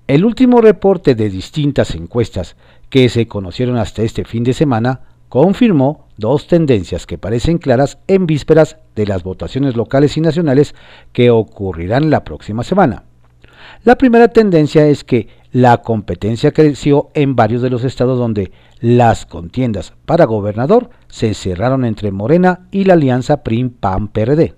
El 0.08 0.26
último 0.26 0.60
reporte 0.60 1.14
de 1.14 1.30
distintas 1.30 1.94
encuestas 1.94 2.56
que 2.90 3.08
se 3.10 3.28
conocieron 3.28 3.78
hasta 3.78 4.02
este 4.02 4.26
fin 4.26 4.44
de 4.44 4.54
semana 4.54 5.02
confirmó 5.30 6.08
dos 6.22 6.48
tendencias 6.48 7.06
que 7.06 7.18
parecen 7.18 7.58
claras 7.58 7.98
en 8.08 8.25
vísperas 8.25 8.78
de 8.96 9.06
las 9.06 9.24
votaciones 9.24 9.75
locales 9.75 10.16
y 10.16 10.22
nacionales 10.22 10.74
que 11.12 11.30
ocurrirán 11.30 12.10
la 12.10 12.24
próxima 12.24 12.63
semana. 12.63 13.04
La 13.84 13.98
primera 13.98 14.30
tendencia 14.30 14.88
es 14.88 15.04
que 15.04 15.28
la 15.51 15.82
competencia 15.82 16.51
creció 16.51 17.10
en 17.13 17.36
varios 17.36 17.62
de 17.62 17.70
los 17.70 17.84
estados 17.84 18.18
donde 18.18 18.51
las 18.80 19.25
contiendas 19.25 19.94
para 20.06 20.25
gobernador 20.25 20.90
se 21.10 21.34
cerraron 21.34 21.84
entre 21.84 22.12
Morena 22.12 22.68
y 22.72 22.86
la 22.86 22.94
alianza 22.94 23.44
PRIM-PAN-PRD, 23.44 24.56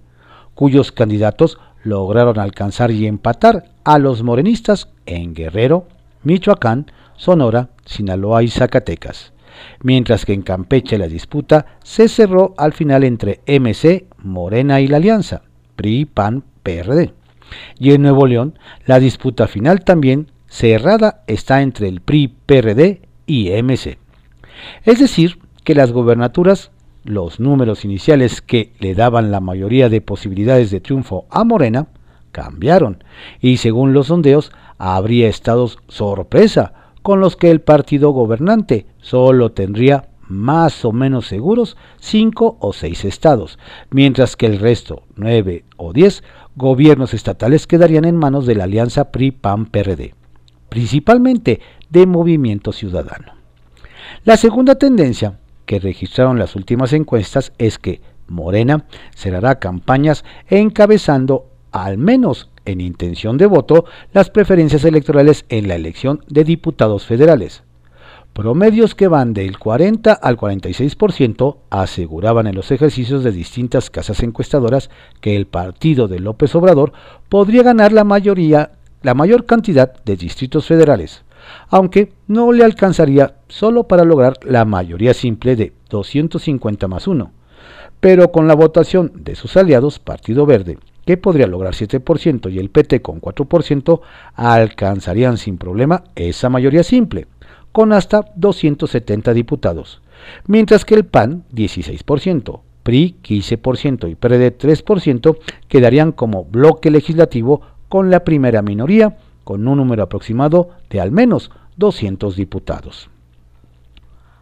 cuyos 0.54 0.92
candidatos 0.92 1.58
lograron 1.84 2.40
alcanzar 2.40 2.92
y 2.92 3.08
empatar 3.08 3.66
a 3.84 3.98
los 3.98 4.24
morenistas 4.24 4.90
en 5.06 5.34
Guerrero, 5.34 5.88
Michoacán, 6.24 6.92
Sonora, 7.18 7.70
Sinaloa 7.86 8.44
y 8.44 8.50
Zacatecas, 8.50 9.33
mientras 9.82 10.26
que 10.26 10.34
en 10.34 10.42
Campeche 10.42 10.98
la 10.98 11.08
disputa 11.08 11.66
se 11.84 12.08
cerró 12.08 12.54
al 12.58 12.74
final 12.74 13.04
entre 13.04 13.42
MC, 13.48 14.06
Morena 14.18 14.82
y 14.82 14.88
la 14.88 14.98
Alianza, 14.98 15.42
PRI, 15.76 16.06
PAN, 16.06 16.44
PRD. 16.64 17.14
Y 17.78 17.92
en 17.92 18.02
Nuevo 18.02 18.26
León, 18.26 18.58
la 18.86 19.00
disputa 19.00 19.48
final 19.48 19.84
también 19.84 20.32
cerrada 20.48 21.24
está 21.28 21.62
entre 21.62 21.88
el 21.88 22.02
PRI, 22.02 22.36
PRD 22.46 23.02
y 23.26 23.50
MC. 23.62 23.98
Es 24.86 25.00
decir, 25.00 25.40
que 25.64 25.76
las 25.76 25.92
gobernaturas, 25.92 26.72
los 27.04 27.40
números 27.40 27.86
iniciales 27.86 28.42
que 28.42 28.74
le 28.80 28.96
daban 28.96 29.32
la 29.32 29.40
mayoría 29.40 29.90
de 29.90 30.02
posibilidades 30.02 30.72
de 30.72 30.82
triunfo 30.82 31.26
a 31.30 31.44
Morena, 31.44 31.88
cambiaron, 32.32 33.04
y 33.40 33.58
según 33.58 33.94
los 33.94 34.08
sondeos, 34.08 34.52
habría 34.78 35.28
estados 35.28 35.80
sorpresa, 35.88 36.74
con 37.04 37.20
los 37.20 37.36
que 37.36 37.52
el 37.52 37.62
partido 37.62 38.10
gobernante 38.12 38.88
solo 39.00 39.52
tendría 39.52 40.10
más 40.28 40.86
o 40.86 40.92
menos 40.92 41.28
seguros 41.28 41.78
cinco 42.00 42.58
o 42.60 42.74
seis 42.74 43.06
estados, 43.06 43.60
mientras 43.92 44.36
que 44.36 44.48
el 44.48 44.58
resto, 44.58 45.04
nueve 45.16 45.66
o 45.78 45.94
diez, 45.94 46.24
gobiernos 46.56 47.14
estatales 47.14 47.68
quedarían 47.68 48.06
en 48.06 48.16
manos 48.16 48.46
de 48.46 48.56
la 48.56 48.64
alianza 48.64 49.12
PRI-PAN-PRD, 49.12 50.16
principalmente 50.70 51.60
de 51.90 52.08
Movimiento 52.08 52.72
Ciudadano. 52.72 53.34
La 54.24 54.38
segunda 54.38 54.76
tendencia 54.76 55.40
que 55.66 55.80
registraron 55.80 56.40
las 56.40 56.56
últimas 56.56 56.94
encuestas 56.94 57.52
es 57.58 57.78
que 57.78 58.02
Morena 58.28 58.86
cerrará 59.14 59.60
campañas 59.60 60.24
encabezando 60.48 61.48
al 61.72 61.98
menos 61.98 62.50
en 62.66 62.82
intención 62.82 63.38
de 63.38 63.46
voto 63.46 63.86
las 64.12 64.30
preferencias 64.30 64.86
electorales 64.86 65.46
en 65.50 65.68
la 65.68 65.76
elección 65.76 66.24
de 66.28 66.44
diputados 66.44 67.06
federales. 67.06 67.64
Promedios 68.34 68.96
que 68.96 69.08
van 69.08 69.34
del 69.34 69.60
40 69.60 70.12
al 70.12 70.38
46% 70.38 71.58
aseguraban 71.70 72.48
en 72.48 72.56
los 72.56 72.72
ejercicios 72.72 73.24
de 73.24 73.32
distintas 73.32 73.92
casas 73.92 74.24
encuestadoras 74.24 74.90
que 75.22 75.36
el 75.36 75.46
partido 75.46 76.08
de 76.08 76.20
López 76.20 76.56
Obrador 76.56 76.94
podría 77.30 77.62
ganar 77.62 77.94
la 77.94 78.04
mayoría, 78.04 78.72
la 79.04 79.14
mayor 79.14 79.46
cantidad 79.46 79.94
de 80.04 80.16
distritos 80.16 80.66
federales, 80.66 81.24
aunque 81.70 82.14
no 82.28 82.52
le 82.52 82.64
alcanzaría 82.64 83.36
solo 83.50 83.88
para 83.88 84.04
lograr 84.04 84.40
la 84.44 84.66
mayoría 84.66 85.14
simple 85.14 85.56
de 85.56 85.74
250 85.90 86.88
más 86.88 87.08
1. 87.08 87.32
Pero 88.00 88.32
con 88.32 88.48
la 88.48 88.56
votación 88.56 89.12
de 89.14 89.36
sus 89.36 89.56
aliados, 89.58 90.00
Partido 90.00 90.48
Verde 90.48 90.80
que 91.06 91.18
podría 91.18 91.48
lograr 91.48 91.74
7% 91.74 92.52
y 92.52 92.60
el 92.60 92.70
PT 92.70 93.02
con 93.02 93.20
4%, 93.20 94.02
alcanzarían 94.36 95.38
sin 95.38 95.58
problema 95.58 96.04
esa 96.16 96.50
mayoría 96.50 96.84
simple, 96.84 97.28
con 97.72 97.94
hasta 97.94 98.32
270 98.36 99.34
diputados, 99.34 100.02
mientras 100.48 100.86
que 100.86 100.96
el 100.96 101.06
PAN 101.06 101.44
16%, 101.54 102.62
PRI 102.84 103.18
15% 103.24 104.10
y 104.10 104.16
PRD 104.16 104.58
3% 104.58 105.38
quedarían 105.68 106.12
como 106.12 106.46
bloque 106.46 106.92
legislativo 106.92 107.62
con 107.90 108.10
la 108.10 108.24
primera 108.24 108.62
minoría, 108.62 109.18
con 109.44 109.68
un 109.68 109.78
número 109.78 110.04
aproximado 110.04 110.70
de 110.90 111.02
al 111.02 111.12
menos 111.12 111.52
200 111.78 112.36
diputados. 112.36 113.10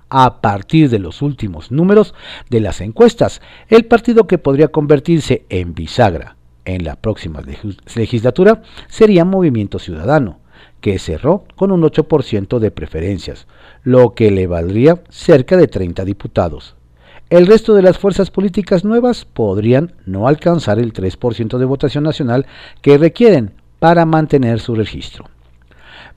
A 0.09 0.41
partir 0.41 0.89
de 0.89 0.99
los 0.99 1.21
últimos 1.21 1.71
números 1.71 2.13
de 2.49 2.59
las 2.59 2.81
encuestas, 2.81 3.41
el 3.69 3.85
partido 3.85 4.27
que 4.27 4.37
podría 4.37 4.67
convertirse 4.67 5.45
en 5.49 5.73
bisagra 5.73 6.35
en 6.65 6.83
la 6.83 6.95
próxima 6.95 7.41
legislatura 7.95 8.61
sería 8.87 9.25
Movimiento 9.25 9.79
Ciudadano, 9.79 10.39
que 10.79 10.99
cerró 10.99 11.45
con 11.55 11.71
un 11.71 11.81
8% 11.83 12.59
de 12.59 12.71
preferencias, 12.71 13.47
lo 13.83 14.13
que 14.13 14.31
le 14.31 14.47
valdría 14.47 15.03
cerca 15.09 15.57
de 15.57 15.67
30 15.67 16.05
diputados. 16.05 16.75
El 17.29 17.47
resto 17.47 17.73
de 17.73 17.81
las 17.81 17.97
fuerzas 17.97 18.29
políticas 18.29 18.83
nuevas 18.83 19.23
podrían 19.23 19.93
no 20.05 20.27
alcanzar 20.27 20.79
el 20.79 20.91
3% 20.91 21.57
de 21.57 21.65
votación 21.65 22.03
nacional 22.03 22.45
que 22.81 22.97
requieren 22.97 23.53
para 23.79 24.05
mantener 24.05 24.59
su 24.59 24.75
registro. 24.75 25.25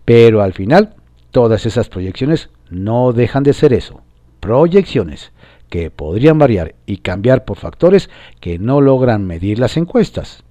Pero 0.04 0.42
al 0.42 0.54
final, 0.54 0.94
todas 1.30 1.66
esas 1.66 1.88
proyecciones 1.88 2.50
no 2.68 3.12
dejan 3.12 3.44
de 3.44 3.52
ser 3.52 3.72
eso, 3.72 4.02
proyecciones, 4.40 5.32
que 5.74 5.90
podrían 5.90 6.38
variar 6.38 6.76
y 6.86 6.98
cambiar 6.98 7.44
por 7.44 7.56
factores 7.56 8.08
que 8.38 8.60
no 8.60 8.80
logran 8.80 9.26
medir 9.26 9.58
las 9.58 9.76
encuestas. 9.76 10.44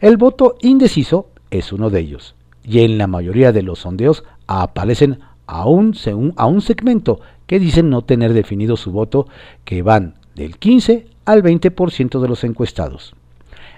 El 0.00 0.16
voto 0.16 0.56
indeciso 0.60 1.28
es 1.52 1.72
uno 1.72 1.88
de 1.88 2.00
ellos, 2.00 2.34
y 2.64 2.80
en 2.80 2.98
la 2.98 3.06
mayoría 3.06 3.52
de 3.52 3.62
los 3.62 3.78
sondeos 3.78 4.24
aparecen 4.48 5.20
a 5.46 5.68
un, 5.68 5.94
a 6.34 6.46
un 6.46 6.62
segmento 6.62 7.20
que 7.46 7.60
dicen 7.60 7.90
no 7.90 8.02
tener 8.02 8.32
definido 8.32 8.76
su 8.76 8.90
voto, 8.90 9.28
que 9.64 9.82
van 9.82 10.14
del 10.34 10.58
15 10.58 11.06
al 11.26 11.44
20% 11.44 12.20
de 12.20 12.28
los 12.28 12.42
encuestados. 12.42 13.14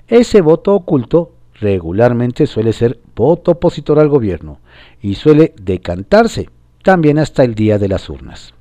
Ese 0.06 0.40
voto 0.40 0.74
oculto 0.74 1.32
regularmente 1.60 2.46
suele 2.46 2.72
ser 2.72 2.98
voto 3.14 3.50
opositor 3.50 3.98
al 3.98 4.08
gobierno 4.08 4.58
y 5.02 5.16
suele 5.16 5.52
decantarse 5.60 6.48
también 6.82 7.18
hasta 7.18 7.44
el 7.44 7.54
día 7.54 7.78
de 7.78 7.88
las 7.88 8.08
urnas. 8.08 8.54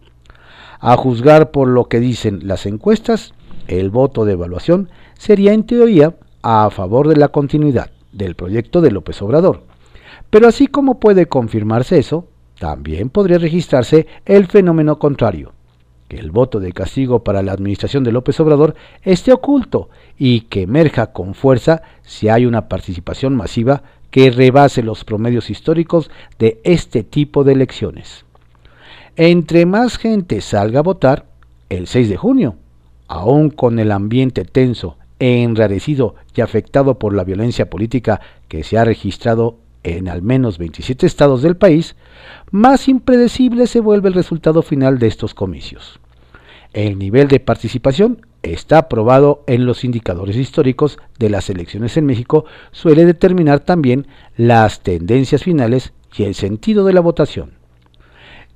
A 0.80 0.96
juzgar 0.96 1.52
por 1.52 1.68
lo 1.68 1.86
que 1.86 2.00
dicen 2.00 2.42
las 2.44 2.66
encuestas, 2.66 3.34
el 3.68 3.90
voto 3.90 4.26
de 4.26 4.34
evaluación 4.34 4.90
sería 5.18 5.54
en 5.54 5.66
teoría 5.66 6.16
a 6.44 6.70
favor 6.70 7.08
de 7.08 7.16
la 7.16 7.30
continuidad 7.30 7.90
del 8.12 8.36
proyecto 8.36 8.82
de 8.82 8.92
López 8.92 9.22
Obrador. 9.22 9.64
Pero 10.30 10.48
así 10.48 10.68
como 10.68 11.00
puede 11.00 11.26
confirmarse 11.26 11.98
eso, 11.98 12.28
también 12.60 13.10
podría 13.10 13.38
registrarse 13.38 14.08
el 14.26 14.48
fenómeno 14.48 15.00
contrario, 15.00 15.54
que 16.08 16.18
el 16.18 16.32
voto 16.32 16.60
de 16.60 16.74
castigo 16.74 17.24
para 17.24 17.42
la 17.42 17.54
administración 17.54 18.04
de 18.04 18.12
López 18.12 18.40
Obrador 18.40 18.76
esté 19.02 19.32
oculto 19.32 19.90
y 20.18 20.42
que 20.42 20.64
emerja 20.64 21.08
con 21.08 21.34
fuerza 21.34 21.82
si 22.04 22.30
hay 22.30 22.46
una 22.46 22.68
participación 22.68 23.36
masiva 23.36 23.84
que 24.12 24.32
rebase 24.32 24.84
los 24.84 25.04
promedios 25.04 25.50
históricos 25.50 26.10
de 26.40 26.62
este 26.64 27.04
tipo 27.04 27.44
de 27.44 27.54
elecciones. 27.54 28.26
Entre 29.20 29.66
más 29.66 29.98
gente 29.98 30.42
salga 30.42 30.82
a 30.82 30.84
votar, 30.84 31.26
el 31.70 31.88
6 31.88 32.08
de 32.08 32.18
junio, 32.18 32.56
aún 33.08 33.50
con 33.50 33.80
el 33.80 33.92
ambiente 33.92 34.46
tenso, 34.46 34.96
enrarecido 35.18 36.14
y 36.36 36.42
afectado 36.42 37.00
por 37.00 37.16
la 37.16 37.24
violencia 37.24 37.68
política 37.68 38.22
que 38.48 38.64
se 38.64 38.78
ha 38.78 38.86
registrado 38.86 39.58
en 39.82 40.08
al 40.08 40.22
menos 40.22 40.60
27 40.60 41.08
estados 41.08 41.42
del 41.42 41.58
país, 41.58 41.96
más 42.52 42.88
impredecible 42.88 43.66
se 43.66 43.80
vuelve 43.80 44.10
el 44.10 44.14
resultado 44.14 44.62
final 44.62 45.00
de 45.00 45.08
estos 45.08 45.34
comicios. 45.34 46.00
El 46.74 47.00
nivel 47.00 47.28
de 47.28 47.40
participación 47.40 48.22
está 48.44 48.88
probado 48.88 49.44
en 49.48 49.66
los 49.66 49.84
indicadores 49.84 50.36
históricos 50.36 51.00
de 51.18 51.32
las 51.32 51.50
elecciones 51.50 51.98
en 51.98 52.06
México, 52.06 52.46
suele 52.72 53.04
determinar 53.04 53.62
también 53.62 54.06
las 54.36 54.82
tendencias 54.82 55.42
finales 55.42 55.92
y 56.16 56.26
el 56.26 56.36
sentido 56.36 56.86
de 56.86 56.94
la 56.94 57.02
votación. 57.02 57.57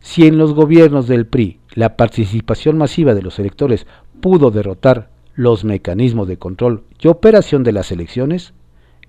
Si 0.01 0.27
en 0.27 0.37
los 0.37 0.53
gobiernos 0.53 1.07
del 1.07 1.25
PRI 1.25 1.59
la 1.73 1.95
participación 1.95 2.77
masiva 2.77 3.13
de 3.13 3.21
los 3.21 3.39
electores 3.39 3.87
pudo 4.19 4.51
derrotar 4.51 5.09
los 5.35 5.63
mecanismos 5.63 6.27
de 6.27 6.37
control 6.37 6.83
y 6.99 7.07
operación 7.07 7.63
de 7.63 7.71
las 7.71 7.91
elecciones, 7.91 8.53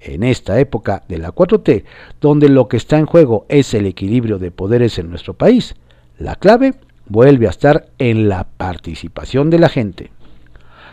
en 0.00 0.22
esta 0.22 0.58
época 0.58 1.02
de 1.08 1.18
la 1.18 1.32
4T, 1.32 1.84
donde 2.20 2.49
lo 2.49 2.68
que 2.68 2.76
está 2.76 2.99
en 2.99 3.06
juego 3.06 3.46
es 3.49 3.72
el 3.75 3.87
equilibrio 3.87 4.38
de 4.38 4.50
poderes 4.50 4.99
en 4.99 5.11
nuestro 5.11 5.34
país, 5.34 5.75
la 6.18 6.37
clave 6.37 6.75
vuelve 7.08 7.46
a 7.46 7.50
estar 7.50 7.87
en 7.99 8.28
la 8.28 8.44
participación 8.44 9.50
de 9.50 9.58
la 9.58 9.68
gente. 9.68 10.11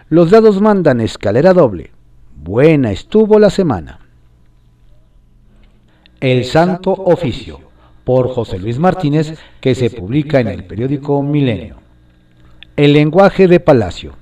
Los 0.10 0.32
dados 0.32 0.62
mandan 0.62 1.02
escalera 1.02 1.54
doble. 1.54 1.92
Buena 2.36 2.92
estuvo 2.92 3.38
la 3.40 3.50
semana. 3.50 4.00
El 6.20 6.46
Santo 6.46 6.92
Oficio, 6.92 7.60
por 8.10 8.34
José 8.34 8.58
Luis 8.58 8.80
Martínez, 8.80 9.38
que 9.62 9.76
se 9.76 9.92
publica 9.92 10.40
en 10.40 10.48
el 10.48 10.64
periódico 10.64 11.22
Milenio. 11.22 11.76
El 12.76 12.94
lenguaje 12.94 13.48
de 13.48 13.60
Palacio. 13.60 14.14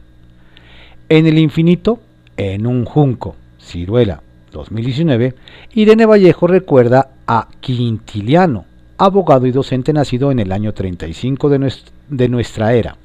En 1.07 1.25
el 1.25 1.39
infinito, 1.39 1.97
en 2.35 2.67
un 2.67 2.83
junco, 2.83 3.37
ciruela, 3.57 4.21
2019, 4.51 5.35
Irene 5.73 6.05
Vallejo 6.05 6.47
recuerda 6.47 7.11
a 7.27 7.47
Quintiliano, 7.61 8.65
abogado 8.97 9.47
y 9.47 9.51
docente 9.51 9.93
nacido 9.93 10.31
en 10.31 10.39
el 10.39 10.51
año 10.51 10.73
35 10.73 11.47
de, 11.47 12.27
nuestra 12.27 12.73
era. 12.73 12.97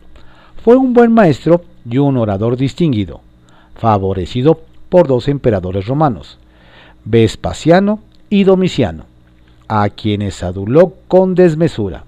Fue 0.64 0.74
un 0.74 0.94
buen 0.94 1.12
maestro 1.12 1.62
y 1.88 1.98
un 1.98 2.16
orador 2.16 2.56
distinguido, 2.56 3.20
favorecido 3.76 4.62
por 4.88 5.06
dos 5.06 5.28
emperadores 5.28 5.86
romanos, 5.86 6.40
Vespasiano 7.04 8.00
y 8.28 8.42
Domiciano, 8.42 9.11
a 9.74 9.88
quienes 9.88 10.42
aduló 10.42 10.96
con 11.08 11.34
desmesura. 11.34 12.04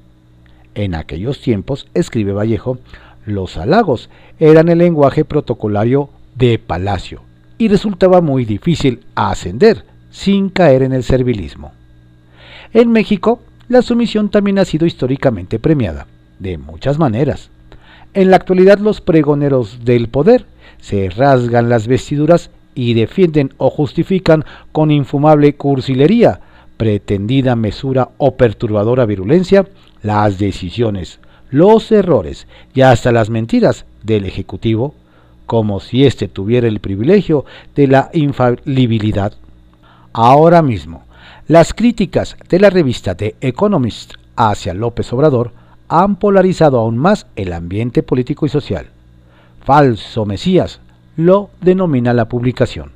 En 0.75 0.95
aquellos 0.95 1.41
tiempos, 1.41 1.89
escribe 1.95 2.35
Vallejo, 2.35 2.77
los 3.25 3.57
halagos 3.57 4.11
eran 4.39 4.69
el 4.69 4.77
lenguaje 4.77 5.25
protocolario 5.25 6.11
de 6.35 6.59
palacio 6.59 7.23
y 7.57 7.69
resultaba 7.69 8.21
muy 8.21 8.45
difícil 8.45 9.07
ascender 9.15 9.87
sin 10.11 10.51
caer 10.51 10.83
en 10.83 10.93
el 10.93 11.05
servilismo. 11.05 11.73
En 12.75 12.93
México, 12.93 13.41
la 13.69 13.81
sumisión 13.81 14.29
también 14.29 14.59
ha 14.59 14.67
sido 14.67 14.85
históricamente 14.85 15.59
premiada, 15.59 16.07
de 16.39 16.59
muchas 16.59 16.99
maneras. 16.99 17.49
En 18.13 18.31
la 18.31 18.37
actualidad 18.37 18.79
los 18.79 19.01
pregoneros 19.01 19.87
del 19.87 20.09
poder 20.09 20.45
se 20.83 21.09
rasgan 21.09 21.71
las 21.71 21.87
vestiduras 21.87 22.51
y 22.75 22.93
defienden 22.93 23.55
o 23.57 23.71
justifican 23.71 24.45
con 24.71 24.91
infumable 24.91 25.55
cursilería, 25.55 26.41
pretendida 26.77 27.57
mesura 27.57 28.11
o 28.19 28.37
perturbadora 28.37 29.07
virulencia 29.07 29.67
las 30.03 30.39
decisiones, 30.39 31.21
los 31.51 31.91
errores 31.93 32.47
y 32.75 32.83
hasta 32.83 33.13
las 33.13 33.31
mentiras 33.31 33.87
del 34.03 34.25
Ejecutivo 34.25 34.95
como 35.47 35.81
si 35.81 36.05
éste 36.05 36.29
tuviera 36.29 36.69
el 36.69 36.81
privilegio 36.81 37.45
de 37.75 37.87
la 37.87 38.11
infalibilidad. 38.13 39.35
Ahora 40.13 40.63
mismo, 40.63 41.05
las 41.49 41.75
críticas 41.75 42.37
de 42.49 42.59
la 42.59 42.71
revista 42.71 43.15
The 43.15 43.37
Economist 43.41 44.15
hacia 44.37 44.75
López 44.75 45.13
Obrador 45.13 45.53
han 45.89 46.17
polarizado 46.17 46.81
aún 46.81 46.97
más 46.97 47.27
el 47.37 47.53
ambiente 47.53 48.03
político 48.03 48.47
y 48.47 48.49
social. 48.49 48.87
Falso 49.65 50.25
Mesías 50.25 50.81
lo 51.17 51.51
denomina 51.61 52.13
la 52.13 52.29
publicación. 52.29 52.94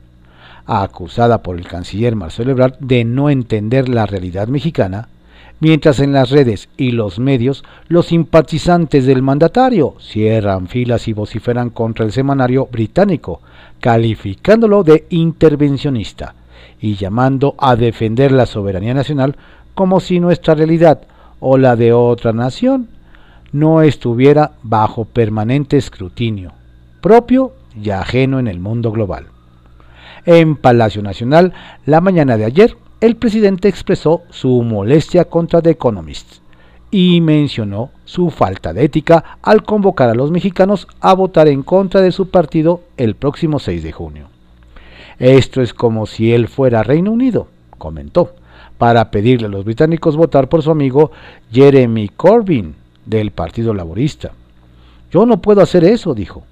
Acusada 0.71 1.43
por 1.43 1.57
el 1.57 1.67
canciller 1.67 2.15
Marcelo 2.15 2.51
Ebrard 2.51 2.75
de 2.79 3.03
no 3.03 3.31
entender 3.31 3.89
la 3.89 4.05
realidad 4.05 4.49
mexicana, 4.49 5.09
mientras 5.61 5.99
en 5.99 6.13
las 6.13 6.29
redes 6.29 6.69
y 6.77 6.91
los 6.91 7.19
medios 7.19 7.65
los 7.89 8.09
simpatizantes 8.09 9.07
del 9.07 9.23
mandatario 9.23 9.95
cierran 9.99 10.69
filas 10.69 11.09
y 11.09 11.15
vociferan 11.15 11.71
contra 11.71 12.05
el 12.05 12.13
semanario 12.13 12.69
británico, 12.71 13.41
calificándolo 13.81 14.85
de 14.85 15.07
intervencionista 15.09 16.35
y 16.83 16.97
llamando 16.97 17.55
a 17.57 17.75
defender 17.75 18.31
la 18.31 18.45
soberanía 18.45 18.93
nacional 18.93 19.37
como 19.73 20.01
si 20.01 20.21
nuestra 20.21 20.55
realidad 20.55 21.01
o 21.41 21.57
la 21.57 21.77
de 21.77 21.95
otra 21.95 22.35
nación 22.35 22.89
no 23.53 23.81
estuviera 23.81 24.53
bajo 24.63 25.07
permanente 25.07 25.79
escrutinio, 25.79 26.53
propio 27.01 27.55
y 27.75 27.89
ajeno 27.89 28.39
en 28.39 28.49
el 28.49 28.61
mundo 28.61 28.93
global. 28.93 29.29
En 30.31 30.57
Palacio 30.57 31.01
Nacional, 31.01 31.55
la 31.87 32.03
mañana 32.03 32.37
de 32.37 32.45
ayer, 32.45 32.77
el 33.01 33.17
presidente 33.17 33.67
expresó 33.67 34.25
su 34.29 34.63
molestia 34.63 35.25
contra 35.25 35.63
The 35.63 35.71
Economist 35.71 36.43
y 36.91 37.23
mencionó 37.23 37.93
su 38.05 38.29
falta 38.29 38.75
de 38.75 38.85
ética 38.85 39.39
al 39.41 39.63
convocar 39.63 40.11
a 40.11 40.15
los 40.15 40.31
mexicanos 40.31 40.87
a 41.01 41.15
votar 41.15 41.49
en 41.49 41.63
contra 41.63 42.03
de 42.03 42.13
su 42.13 42.29
partido 42.29 42.83
el 42.99 43.15
próximo 43.15 43.59
6 43.59 43.83
de 43.83 43.93
junio. 43.93 44.27
Esto 45.19 45.63
es 45.63 45.73
como 45.73 46.05
si 46.05 46.35
él 46.35 46.49
fuera 46.49 46.83
Reino 46.83 47.11
Unido, 47.11 47.49
comentó, 47.79 48.35
para 48.77 49.11
pedirle 49.11 49.47
a 49.47 49.51
los 49.51 49.65
británicos 49.65 50.15
votar 50.15 50.51
por 50.51 50.63
su 50.63 50.71
amigo 50.71 51.11
Jeremy 51.51 52.11
Corbyn 52.11 52.75
del 53.07 53.31
Partido 53.31 53.73
Laborista. 53.73 54.33
Yo 55.11 55.25
no 55.25 55.41
puedo 55.41 55.63
hacer 55.63 55.85
eso, 55.85 56.13
dijo, 56.13 56.43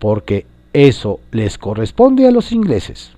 porque 0.00 0.46
eso 0.72 1.20
les 1.30 1.58
corresponde 1.58 2.26
a 2.26 2.32
los 2.32 2.50
ingleses 2.50 3.12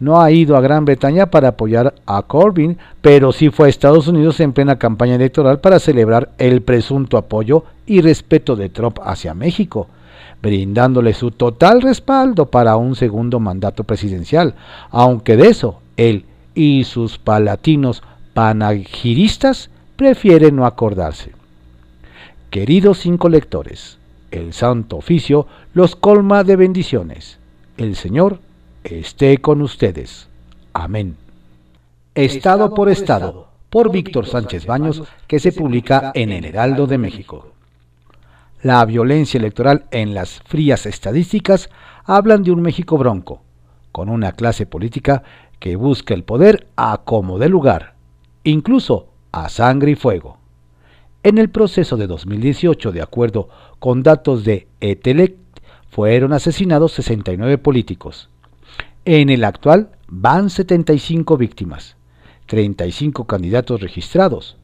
no 0.00 0.20
ha 0.20 0.30
ido 0.30 0.56
a 0.56 0.60
Gran 0.60 0.86
Bretaña 0.86 1.26
para 1.26 1.48
apoyar 1.48 1.94
a 2.06 2.22
Corbyn, 2.22 2.78
pero 3.02 3.32
sí 3.32 3.50
fue 3.50 3.66
a 3.66 3.70
Estados 3.70 4.08
Unidos 4.08 4.40
en 4.40 4.52
plena 4.52 4.78
campaña 4.78 5.14
electoral 5.14 5.60
para 5.60 5.78
celebrar 5.78 6.30
el 6.38 6.62
presunto 6.62 7.18
apoyo 7.18 7.64
y 7.86 8.00
respeto 8.00 8.56
de 8.56 8.70
Trump 8.70 8.98
hacia 9.04 9.34
México, 9.34 9.88
brindándole 10.42 11.12
su 11.12 11.30
total 11.30 11.82
respaldo 11.82 12.46
para 12.46 12.76
un 12.76 12.96
segundo 12.96 13.40
mandato 13.40 13.84
presidencial, 13.84 14.54
aunque 14.90 15.36
de 15.36 15.48
eso 15.48 15.80
él 15.98 16.24
y 16.54 16.84
sus 16.84 17.18
palatinos 17.18 18.02
panagiristas 18.32 19.68
prefieren 19.96 20.56
no 20.56 20.64
acordarse. 20.64 21.32
Queridos 22.48 22.98
cinco 22.98 23.28
lectores, 23.28 23.98
el 24.30 24.54
Santo 24.54 24.96
Oficio 24.96 25.46
los 25.74 25.94
colma 25.94 26.42
de 26.42 26.56
bendiciones. 26.56 27.38
El 27.76 27.96
Señor 27.96 28.40
esté 28.84 29.38
con 29.38 29.62
ustedes. 29.62 30.28
Amén. 30.72 31.16
Estado 32.14 32.74
por 32.74 32.88
Estado, 32.88 33.48
por 33.70 33.90
Víctor 33.90 34.26
Sánchez 34.26 34.66
Baños, 34.66 35.02
que 35.26 35.38
se 35.38 35.52
publica 35.52 36.12
en 36.14 36.32
el 36.32 36.44
Heraldo 36.44 36.86
de 36.86 36.98
México. 36.98 37.52
La 38.62 38.84
violencia 38.84 39.38
electoral 39.38 39.86
en 39.90 40.14
las 40.14 40.40
frías 40.42 40.86
estadísticas 40.86 41.70
hablan 42.04 42.42
de 42.42 42.50
un 42.50 42.62
México 42.62 42.98
bronco, 42.98 43.42
con 43.92 44.08
una 44.08 44.32
clase 44.32 44.66
política 44.66 45.22
que 45.58 45.76
busca 45.76 46.14
el 46.14 46.24
poder 46.24 46.66
a 46.76 47.02
como 47.04 47.38
de 47.38 47.48
lugar 47.48 48.00
incluso 48.44 49.08
a 49.32 49.48
sangre 49.48 49.92
y 49.92 49.94
fuego. 49.94 50.38
En 51.22 51.38
el 51.38 51.50
proceso 51.50 51.96
de 51.96 52.06
2018, 52.06 52.92
de 52.92 53.02
acuerdo 53.02 53.48
con 53.78 54.02
datos 54.02 54.44
de 54.44 54.66
Etelec, 54.80 55.36
fueron 55.90 56.32
asesinados 56.32 56.92
69 56.92 57.58
políticos. 57.58 58.30
En 59.06 59.30
el 59.30 59.44
actual 59.44 59.92
van 60.08 60.50
75 60.50 61.38
víctimas, 61.38 61.96
35 62.46 63.26
candidatos 63.26 63.80
registrados. 63.80 64.58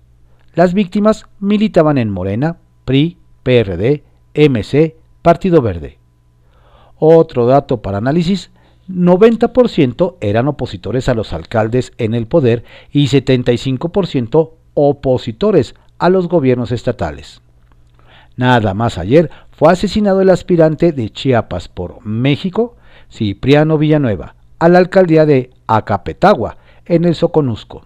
Las 0.54 0.74
víctimas 0.74 1.24
militaban 1.40 1.96
en 1.96 2.10
Morena, 2.10 2.58
PRI, 2.84 3.16
PRD, 3.42 4.04
MC, 4.34 4.96
Partido 5.22 5.62
Verde. 5.62 5.98
Otro 6.98 7.46
dato 7.46 7.80
para 7.80 7.98
análisis, 7.98 8.50
90% 8.90 10.16
eran 10.20 10.48
opositores 10.48 11.08
a 11.08 11.14
los 11.14 11.32
alcaldes 11.32 11.92
en 11.96 12.12
el 12.12 12.26
poder 12.26 12.62
y 12.92 13.06
75% 13.06 14.50
opositores 14.74 15.74
a 15.98 16.10
los 16.10 16.28
gobiernos 16.28 16.72
estatales. 16.72 17.40
Nada 18.36 18.74
más 18.74 18.98
ayer 18.98 19.30
fue 19.50 19.72
asesinado 19.72 20.20
el 20.20 20.28
aspirante 20.28 20.92
de 20.92 21.08
Chiapas 21.08 21.68
por 21.68 22.04
México, 22.04 22.76
Cipriano 23.10 23.78
Villanueva, 23.78 24.34
a 24.58 24.68
la 24.68 24.78
alcaldía 24.78 25.26
de 25.26 25.50
Acapetagua, 25.66 26.56
en 26.84 27.04
el 27.04 27.14
Soconusco. 27.14 27.84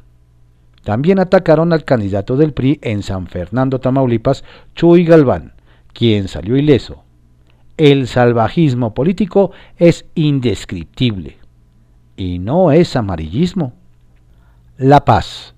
También 0.85 1.19
atacaron 1.19 1.73
al 1.73 1.85
candidato 1.85 2.37
del 2.37 2.53
PRI 2.53 2.79
en 2.83 3.03
San 3.03 3.27
Fernando, 3.27 3.81
Tamaulipas, 3.81 4.45
Chuy 4.75 5.05
Galván, 5.05 5.53
quien 5.93 6.29
salió 6.29 6.57
ileso. 6.57 7.05
El 7.77 8.09
salvajismo 8.09 8.95
político 8.95 9.53
es 9.77 10.07
indescriptible. 10.15 11.39
Y 12.17 12.39
no 12.39 12.73
es 12.73 12.97
amarillismo. 12.97 13.73
La 14.77 15.05
paz. 15.05 15.55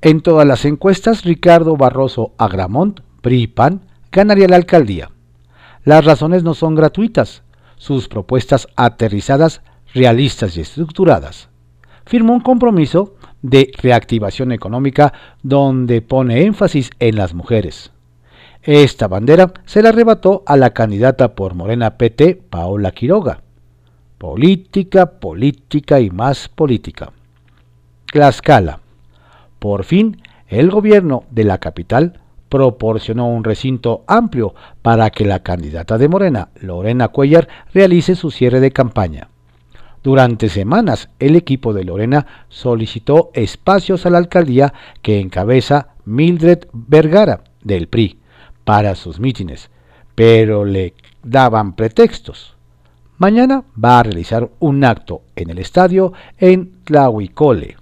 En 0.00 0.20
todas 0.20 0.46
las 0.46 0.64
encuestas, 0.64 1.24
Ricardo 1.24 1.76
Barroso 1.76 2.32
Agramont, 2.38 3.00
PRI-PAN, 3.20 3.82
ganaría 4.12 4.48
la 4.48 4.56
alcaldía. 4.56 5.10
Las 5.84 6.04
razones 6.04 6.42
no 6.42 6.54
son 6.54 6.74
gratuitas, 6.74 7.42
sus 7.78 8.08
propuestas 8.08 8.68
aterrizadas, 8.76 9.62
realistas 9.94 10.56
y 10.56 10.60
estructuradas. 10.60 11.48
Firmó 12.04 12.34
un 12.34 12.40
compromiso 12.40 13.14
de 13.42 13.72
reactivación 13.80 14.52
económica 14.52 15.12
donde 15.42 16.02
pone 16.02 16.42
énfasis 16.44 16.90
en 16.98 17.16
las 17.16 17.34
mujeres. 17.34 17.92
Esta 18.62 19.08
bandera 19.08 19.52
se 19.64 19.82
la 19.82 19.90
arrebató 19.90 20.42
a 20.44 20.56
la 20.56 20.70
candidata 20.70 21.34
por 21.34 21.54
Morena 21.54 21.96
PT, 21.96 22.42
Paola 22.50 22.90
Quiroga. 22.90 23.42
Política, 24.18 25.12
política 25.20 26.00
y 26.00 26.10
más 26.10 26.48
política. 26.48 27.12
Tlaxcala. 28.12 28.80
Por 29.58 29.84
fin, 29.84 30.20
el 30.48 30.70
gobierno 30.70 31.24
de 31.30 31.44
la 31.44 31.58
capital 31.58 32.20
proporcionó 32.48 33.28
un 33.28 33.44
recinto 33.44 34.04
amplio 34.06 34.54
para 34.82 35.10
que 35.10 35.24
la 35.24 35.42
candidata 35.42 35.98
de 35.98 36.08
Morena, 36.08 36.48
Lorena 36.60 37.08
Cuellar, 37.08 37.48
realice 37.72 38.14
su 38.14 38.30
cierre 38.30 38.60
de 38.60 38.72
campaña. 38.72 39.28
Durante 40.02 40.48
semanas, 40.48 41.10
el 41.18 41.36
equipo 41.36 41.72
de 41.72 41.84
Lorena 41.84 42.26
solicitó 42.48 43.30
espacios 43.34 44.06
a 44.06 44.10
la 44.10 44.18
alcaldía 44.18 44.72
que 45.02 45.20
encabeza 45.20 45.88
Mildred 46.04 46.66
Vergara, 46.72 47.42
del 47.62 47.88
PRI, 47.88 48.18
para 48.64 48.94
sus 48.94 49.18
mítines, 49.18 49.70
pero 50.14 50.64
le 50.64 50.94
daban 51.22 51.74
pretextos. 51.74 52.56
Mañana 53.18 53.64
va 53.82 53.98
a 53.98 54.02
realizar 54.04 54.48
un 54.60 54.84
acto 54.84 55.22
en 55.34 55.50
el 55.50 55.58
estadio 55.58 56.12
en 56.38 56.84
Tlahuicole. 56.84 57.76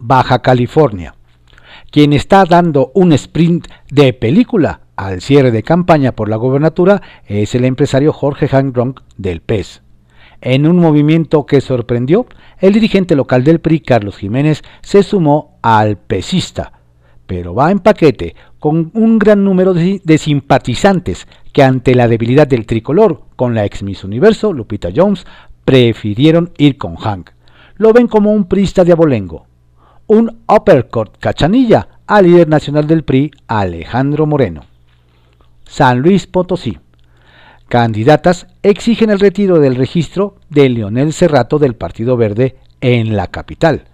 Baja 0.00 0.40
California, 0.40 1.14
quien 1.92 2.14
está 2.14 2.46
dando 2.46 2.90
un 2.94 3.12
sprint 3.12 3.68
de 3.90 4.14
película 4.14 4.80
al 4.96 5.20
cierre 5.20 5.50
de 5.50 5.62
campaña 5.62 6.12
por 6.12 6.30
la 6.30 6.36
gobernatura 6.36 7.02
es 7.26 7.54
el 7.54 7.66
empresario 7.66 8.14
Jorge 8.14 8.48
Hangronk 8.48 9.02
del 9.18 9.42
PES. 9.42 9.82
En 10.40 10.66
un 10.66 10.78
movimiento 10.78 11.44
que 11.44 11.60
sorprendió, 11.60 12.26
el 12.58 12.72
dirigente 12.72 13.14
local 13.14 13.44
del 13.44 13.60
PRI, 13.60 13.80
Carlos 13.80 14.16
Jiménez, 14.16 14.62
se 14.80 15.02
sumó 15.02 15.58
al 15.60 15.98
pesista, 15.98 16.72
pero 17.26 17.54
va 17.54 17.70
en 17.70 17.78
paquete 17.78 18.34
con 18.58 18.90
un 18.94 19.18
gran 19.18 19.44
número 19.44 19.74
de, 19.74 20.18
simpatizantes 20.18 21.28
que 21.52 21.62
ante 21.62 21.94
la 21.94 22.08
debilidad 22.08 22.46
del 22.46 22.64
tricolor 22.64 23.20
con 23.36 23.54
la 23.54 23.66
ex 23.66 23.82
Miss 23.82 24.02
Universo, 24.02 24.54
Lupita 24.54 24.88
Jones, 24.96 25.26
prefirieron 25.66 26.52
ir 26.56 26.78
con 26.78 26.96
Hank. 26.96 27.30
Lo 27.76 27.92
ven 27.92 28.08
como 28.08 28.32
un 28.32 28.46
prista 28.46 28.82
de 28.82 28.92
abolengo, 28.92 29.46
un 30.06 30.42
uppercut 30.48 31.16
cachanilla 31.18 31.88
al 32.06 32.26
líder 32.26 32.48
nacional 32.48 32.86
del 32.86 33.04
PRI, 33.04 33.30
Alejandro 33.46 34.26
Moreno. 34.26 34.64
San 35.64 36.00
Luis 36.00 36.26
Potosí. 36.26 36.78
Candidatas 37.68 38.46
exigen 38.62 39.10
el 39.10 39.20
retiro 39.20 39.58
del 39.58 39.76
registro 39.76 40.36
de 40.50 40.68
Leonel 40.68 41.12
Cerrato 41.12 41.58
del 41.58 41.74
Partido 41.74 42.16
Verde 42.16 42.56
en 42.82 43.16
la 43.16 43.28
capital. 43.28 43.84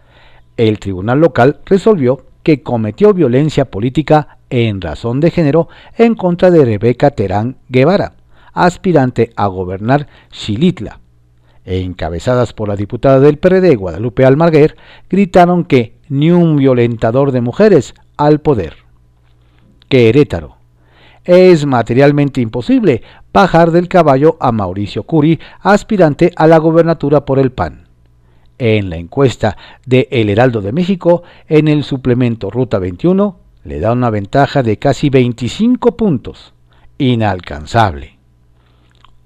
El 0.56 0.80
tribunal 0.80 1.20
local 1.20 1.60
resolvió 1.64 2.26
que 2.42 2.62
cometió 2.62 3.14
violencia 3.14 3.66
política 3.66 4.38
en 4.50 4.80
razón 4.80 5.20
de 5.20 5.30
género 5.30 5.68
en 5.96 6.14
contra 6.14 6.50
de 6.50 6.64
Rebeca 6.64 7.10
Terán 7.10 7.58
Guevara, 7.68 8.14
aspirante 8.52 9.30
a 9.36 9.46
gobernar 9.46 10.08
Xilitla. 10.32 11.00
Encabezadas 11.64 12.54
por 12.54 12.68
la 12.68 12.76
diputada 12.76 13.20
del 13.20 13.36
PRD 13.36 13.76
Guadalupe 13.76 14.24
Almaguer, 14.24 14.76
gritaron 15.10 15.64
que 15.64 15.97
ni 16.08 16.30
un 16.30 16.56
violentador 16.56 17.32
de 17.32 17.40
mujeres 17.40 17.94
al 18.16 18.40
poder. 18.40 18.76
Querétaro. 19.88 20.56
Es 21.24 21.66
materialmente 21.66 22.40
imposible 22.40 23.02
bajar 23.32 23.70
del 23.70 23.88
caballo 23.88 24.36
a 24.40 24.50
Mauricio 24.50 25.02
Curi, 25.02 25.38
aspirante 25.60 26.32
a 26.36 26.46
la 26.46 26.58
gobernatura 26.58 27.24
por 27.24 27.38
el 27.38 27.52
PAN. 27.52 27.86
En 28.58 28.90
la 28.90 28.96
encuesta 28.96 29.56
de 29.86 30.08
El 30.10 30.30
Heraldo 30.30 30.60
de 30.60 30.72
México, 30.72 31.22
en 31.46 31.68
el 31.68 31.84
suplemento 31.84 32.50
Ruta 32.50 32.78
21, 32.78 33.38
le 33.64 33.78
da 33.78 33.92
una 33.92 34.10
ventaja 34.10 34.62
de 34.62 34.78
casi 34.78 35.10
25 35.10 35.96
puntos. 35.96 36.54
Inalcanzable. 36.98 38.18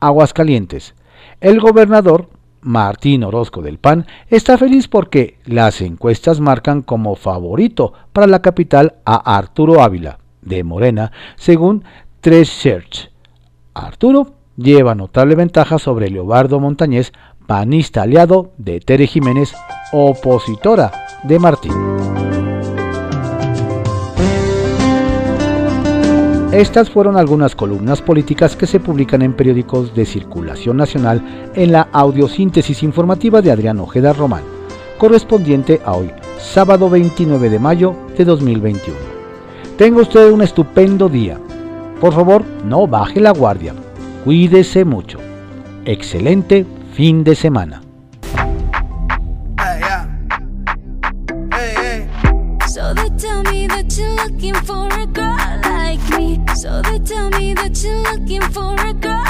Aguascalientes. 0.01 0.95
El 1.41 1.61
gobernador 1.61 2.29
Martín 2.63 3.25
Orozco 3.25 3.61
del 3.61 3.79
PAN 3.79 4.07
está 4.29 4.57
feliz 4.57 4.89
porque 4.89 5.39
las 5.45 5.81
encuestas 5.81 6.41
marcan 6.41 6.83
como 6.83 7.17
favorito 7.17 7.93
para 8.13 8.27
la 8.27 8.41
capital 8.41 8.95
a 9.05 9.37
Arturo 9.37 9.83
Ávila, 9.83 10.19
de 10.41 10.65
Morena, 10.65 11.13
según 11.37 11.85
Tres 12.21 12.49
Search. 12.49 13.11
Arturo 13.75 14.35
lleva 14.57 14.95
notable 14.95 15.35
ventaja 15.35 15.79
sobre 15.79 16.09
Leobardo 16.09 16.61
Montañez, 16.61 17.13
panista 17.47 18.03
aliado 18.03 18.53
de 18.59 18.81
Tere 18.81 19.07
Jiménez, 19.07 19.53
opositora 19.93 20.93
de 21.25 21.39
Martín. 21.39 21.73
Estas 26.53 26.91
fueron 26.91 27.17
algunas 27.17 27.57
columnas 27.57 28.03
políticas 28.03 28.57
que 28.57 28.67
se 28.67 28.79
publican 28.79 29.23
en 29.23 29.33
periódicos 29.33 29.95
de 29.95 30.05
circulación 30.05 30.77
nacional 30.77 31.51
en 31.55 31.73
la 31.73 31.89
audiosíntesis 31.93 32.83
informativa 32.83 33.41
de 33.41 33.51
Adrián 33.51 33.81
Ojeda 33.81 34.13
Román, 34.13 34.43
correspondiente 34.99 35.81
a 35.83 35.93
hoy, 35.93 36.11
sábado 36.39 36.91
29 36.91 37.49
de 37.49 37.59
mayo 37.59 37.97
de 38.19 38.27
2021. 38.27 38.99
Tenga 39.79 40.03
usted 40.03 40.31
un 40.31 40.43
estupendo 40.43 41.09
día. 41.09 41.39
Por 41.99 42.13
favor, 42.13 42.45
no 42.67 42.87
baje 42.87 43.19
la 43.19 43.31
guardia. 43.31 43.73
Cuídese 44.23 44.85
mucho. 44.85 45.21
Excelente 45.87 46.67
fin 46.93 47.25
de 47.25 47.35
semana. 47.35 47.82
Looking 58.03 58.43
for 58.53 58.75
a 58.87 58.93
girl 58.95 59.22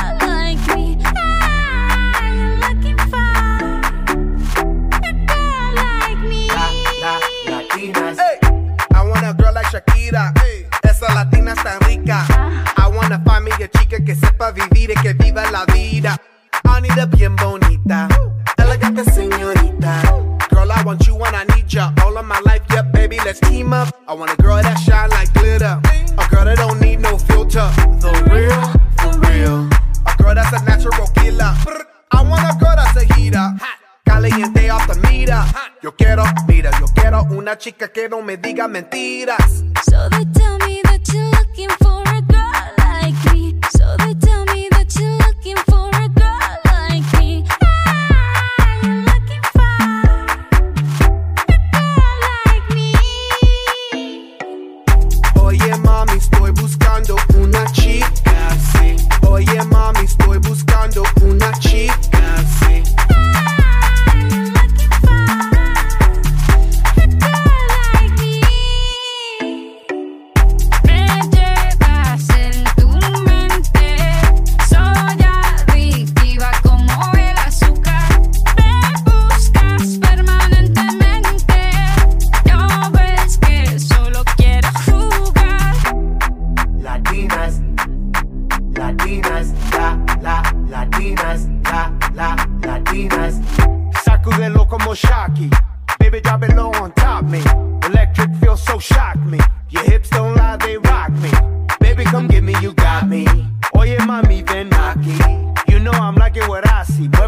mentiras. 38.72 39.62
So 39.84 40.08
they 40.08 40.24
tell 40.32 40.56
me 40.66 40.80
that 40.84 41.06
you're 41.12 41.30
looking 41.38 41.68
for 41.82 42.00
a 42.08 42.22
girl 42.22 42.72
like 42.78 43.34
me. 43.34 43.54
So 43.70 43.84
they 43.98 44.14
tell 44.14 44.44
me 44.46 44.68
that 44.70 44.88
you're 44.98 45.18
looking 45.26 45.56
for 45.68 45.90
a 45.92 46.08
girl 46.08 46.58
like 46.64 47.04
me. 47.20 47.44
Ah, 47.62 48.72
you're 48.82 49.04
looking 49.10 49.44
for 49.52 49.76
a 51.52 51.56
girl 51.76 52.16
like 52.24 52.66
me. 52.74 52.94
Oye 55.42 55.76
mami, 55.84 56.16
estoy 56.16 56.52
buscando 56.52 57.16
una 57.36 57.64
chica, 57.72 58.56
sí. 58.72 58.96
Oye 59.28 59.62
mami, 59.70 60.00
estoy 60.06 60.38
buscando 60.38 61.02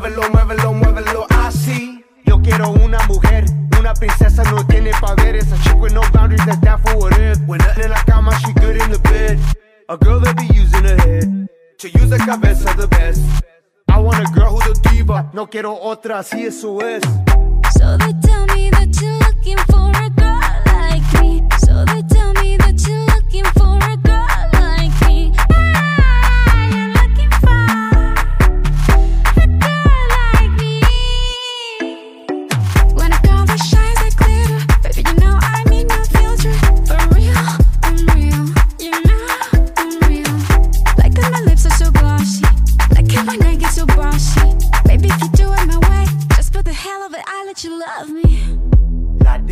Muévelo, 0.05 0.31
muévelo, 0.33 0.73
muévelo, 0.75 1.27
así. 1.31 2.05
Yo 2.27 2.39
quiero 2.43 2.73
una 2.73 2.99
mujer, 3.07 3.47
una 3.81 3.95
princesa 3.95 4.43
no 4.51 4.67
tiene 4.67 4.91
poderes. 5.01 5.51
A 5.51 5.57
chick 5.63 5.81
with 5.81 5.95
no 5.95 6.03
boundaries, 6.13 6.45
that's 6.45 6.61
down 6.61 6.79
for 6.83 6.95
whatever. 6.99 7.41
When 7.47 7.59
nothing 7.61 7.85
in 7.85 7.91
la 7.91 8.05
cama, 8.05 8.39
she 8.41 8.53
good 8.53 8.77
in 8.77 8.91
the 8.91 8.99
bed. 8.99 9.39
A 9.89 9.97
girl 9.97 10.21
that 10.21 10.37
be 10.37 10.45
using 10.55 10.85
her 10.85 10.97
head 10.99 11.49
to 11.79 11.89
use 11.89 12.11
the 12.11 12.19
cabeza 12.19 12.75
the 12.77 12.87
best. 12.87 13.23
I 13.89 13.99
want 13.99 14.19
a 14.19 14.31
girl 14.31 14.59
who's 14.59 14.79
a 14.79 14.91
diva, 14.91 15.31
no 15.33 15.47
quiero 15.47 15.75
otra, 15.75 16.19
así 16.19 16.45
eso 16.45 16.81
es. 16.83 17.03
So 17.73 17.97
they 17.97 18.13
tell 18.21 18.45
me 18.55 18.69
that 18.73 18.95
you're 19.01 19.19
looking 19.21 19.57
for 19.71 19.89
a 19.89 20.11
girl 20.11 20.41
like 20.67 21.23
me. 21.23 21.43
So 21.61 21.83
they 21.87 22.03
tell 22.15 22.35
me 22.35 22.44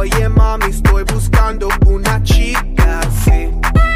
Oye 0.00 0.30
mami, 0.30 0.64
estoy 0.64 1.04
buscando 1.04 1.68
una 1.84 2.22
chica, 2.22 3.02
sí. 3.22 3.50
Ah, 3.62 3.89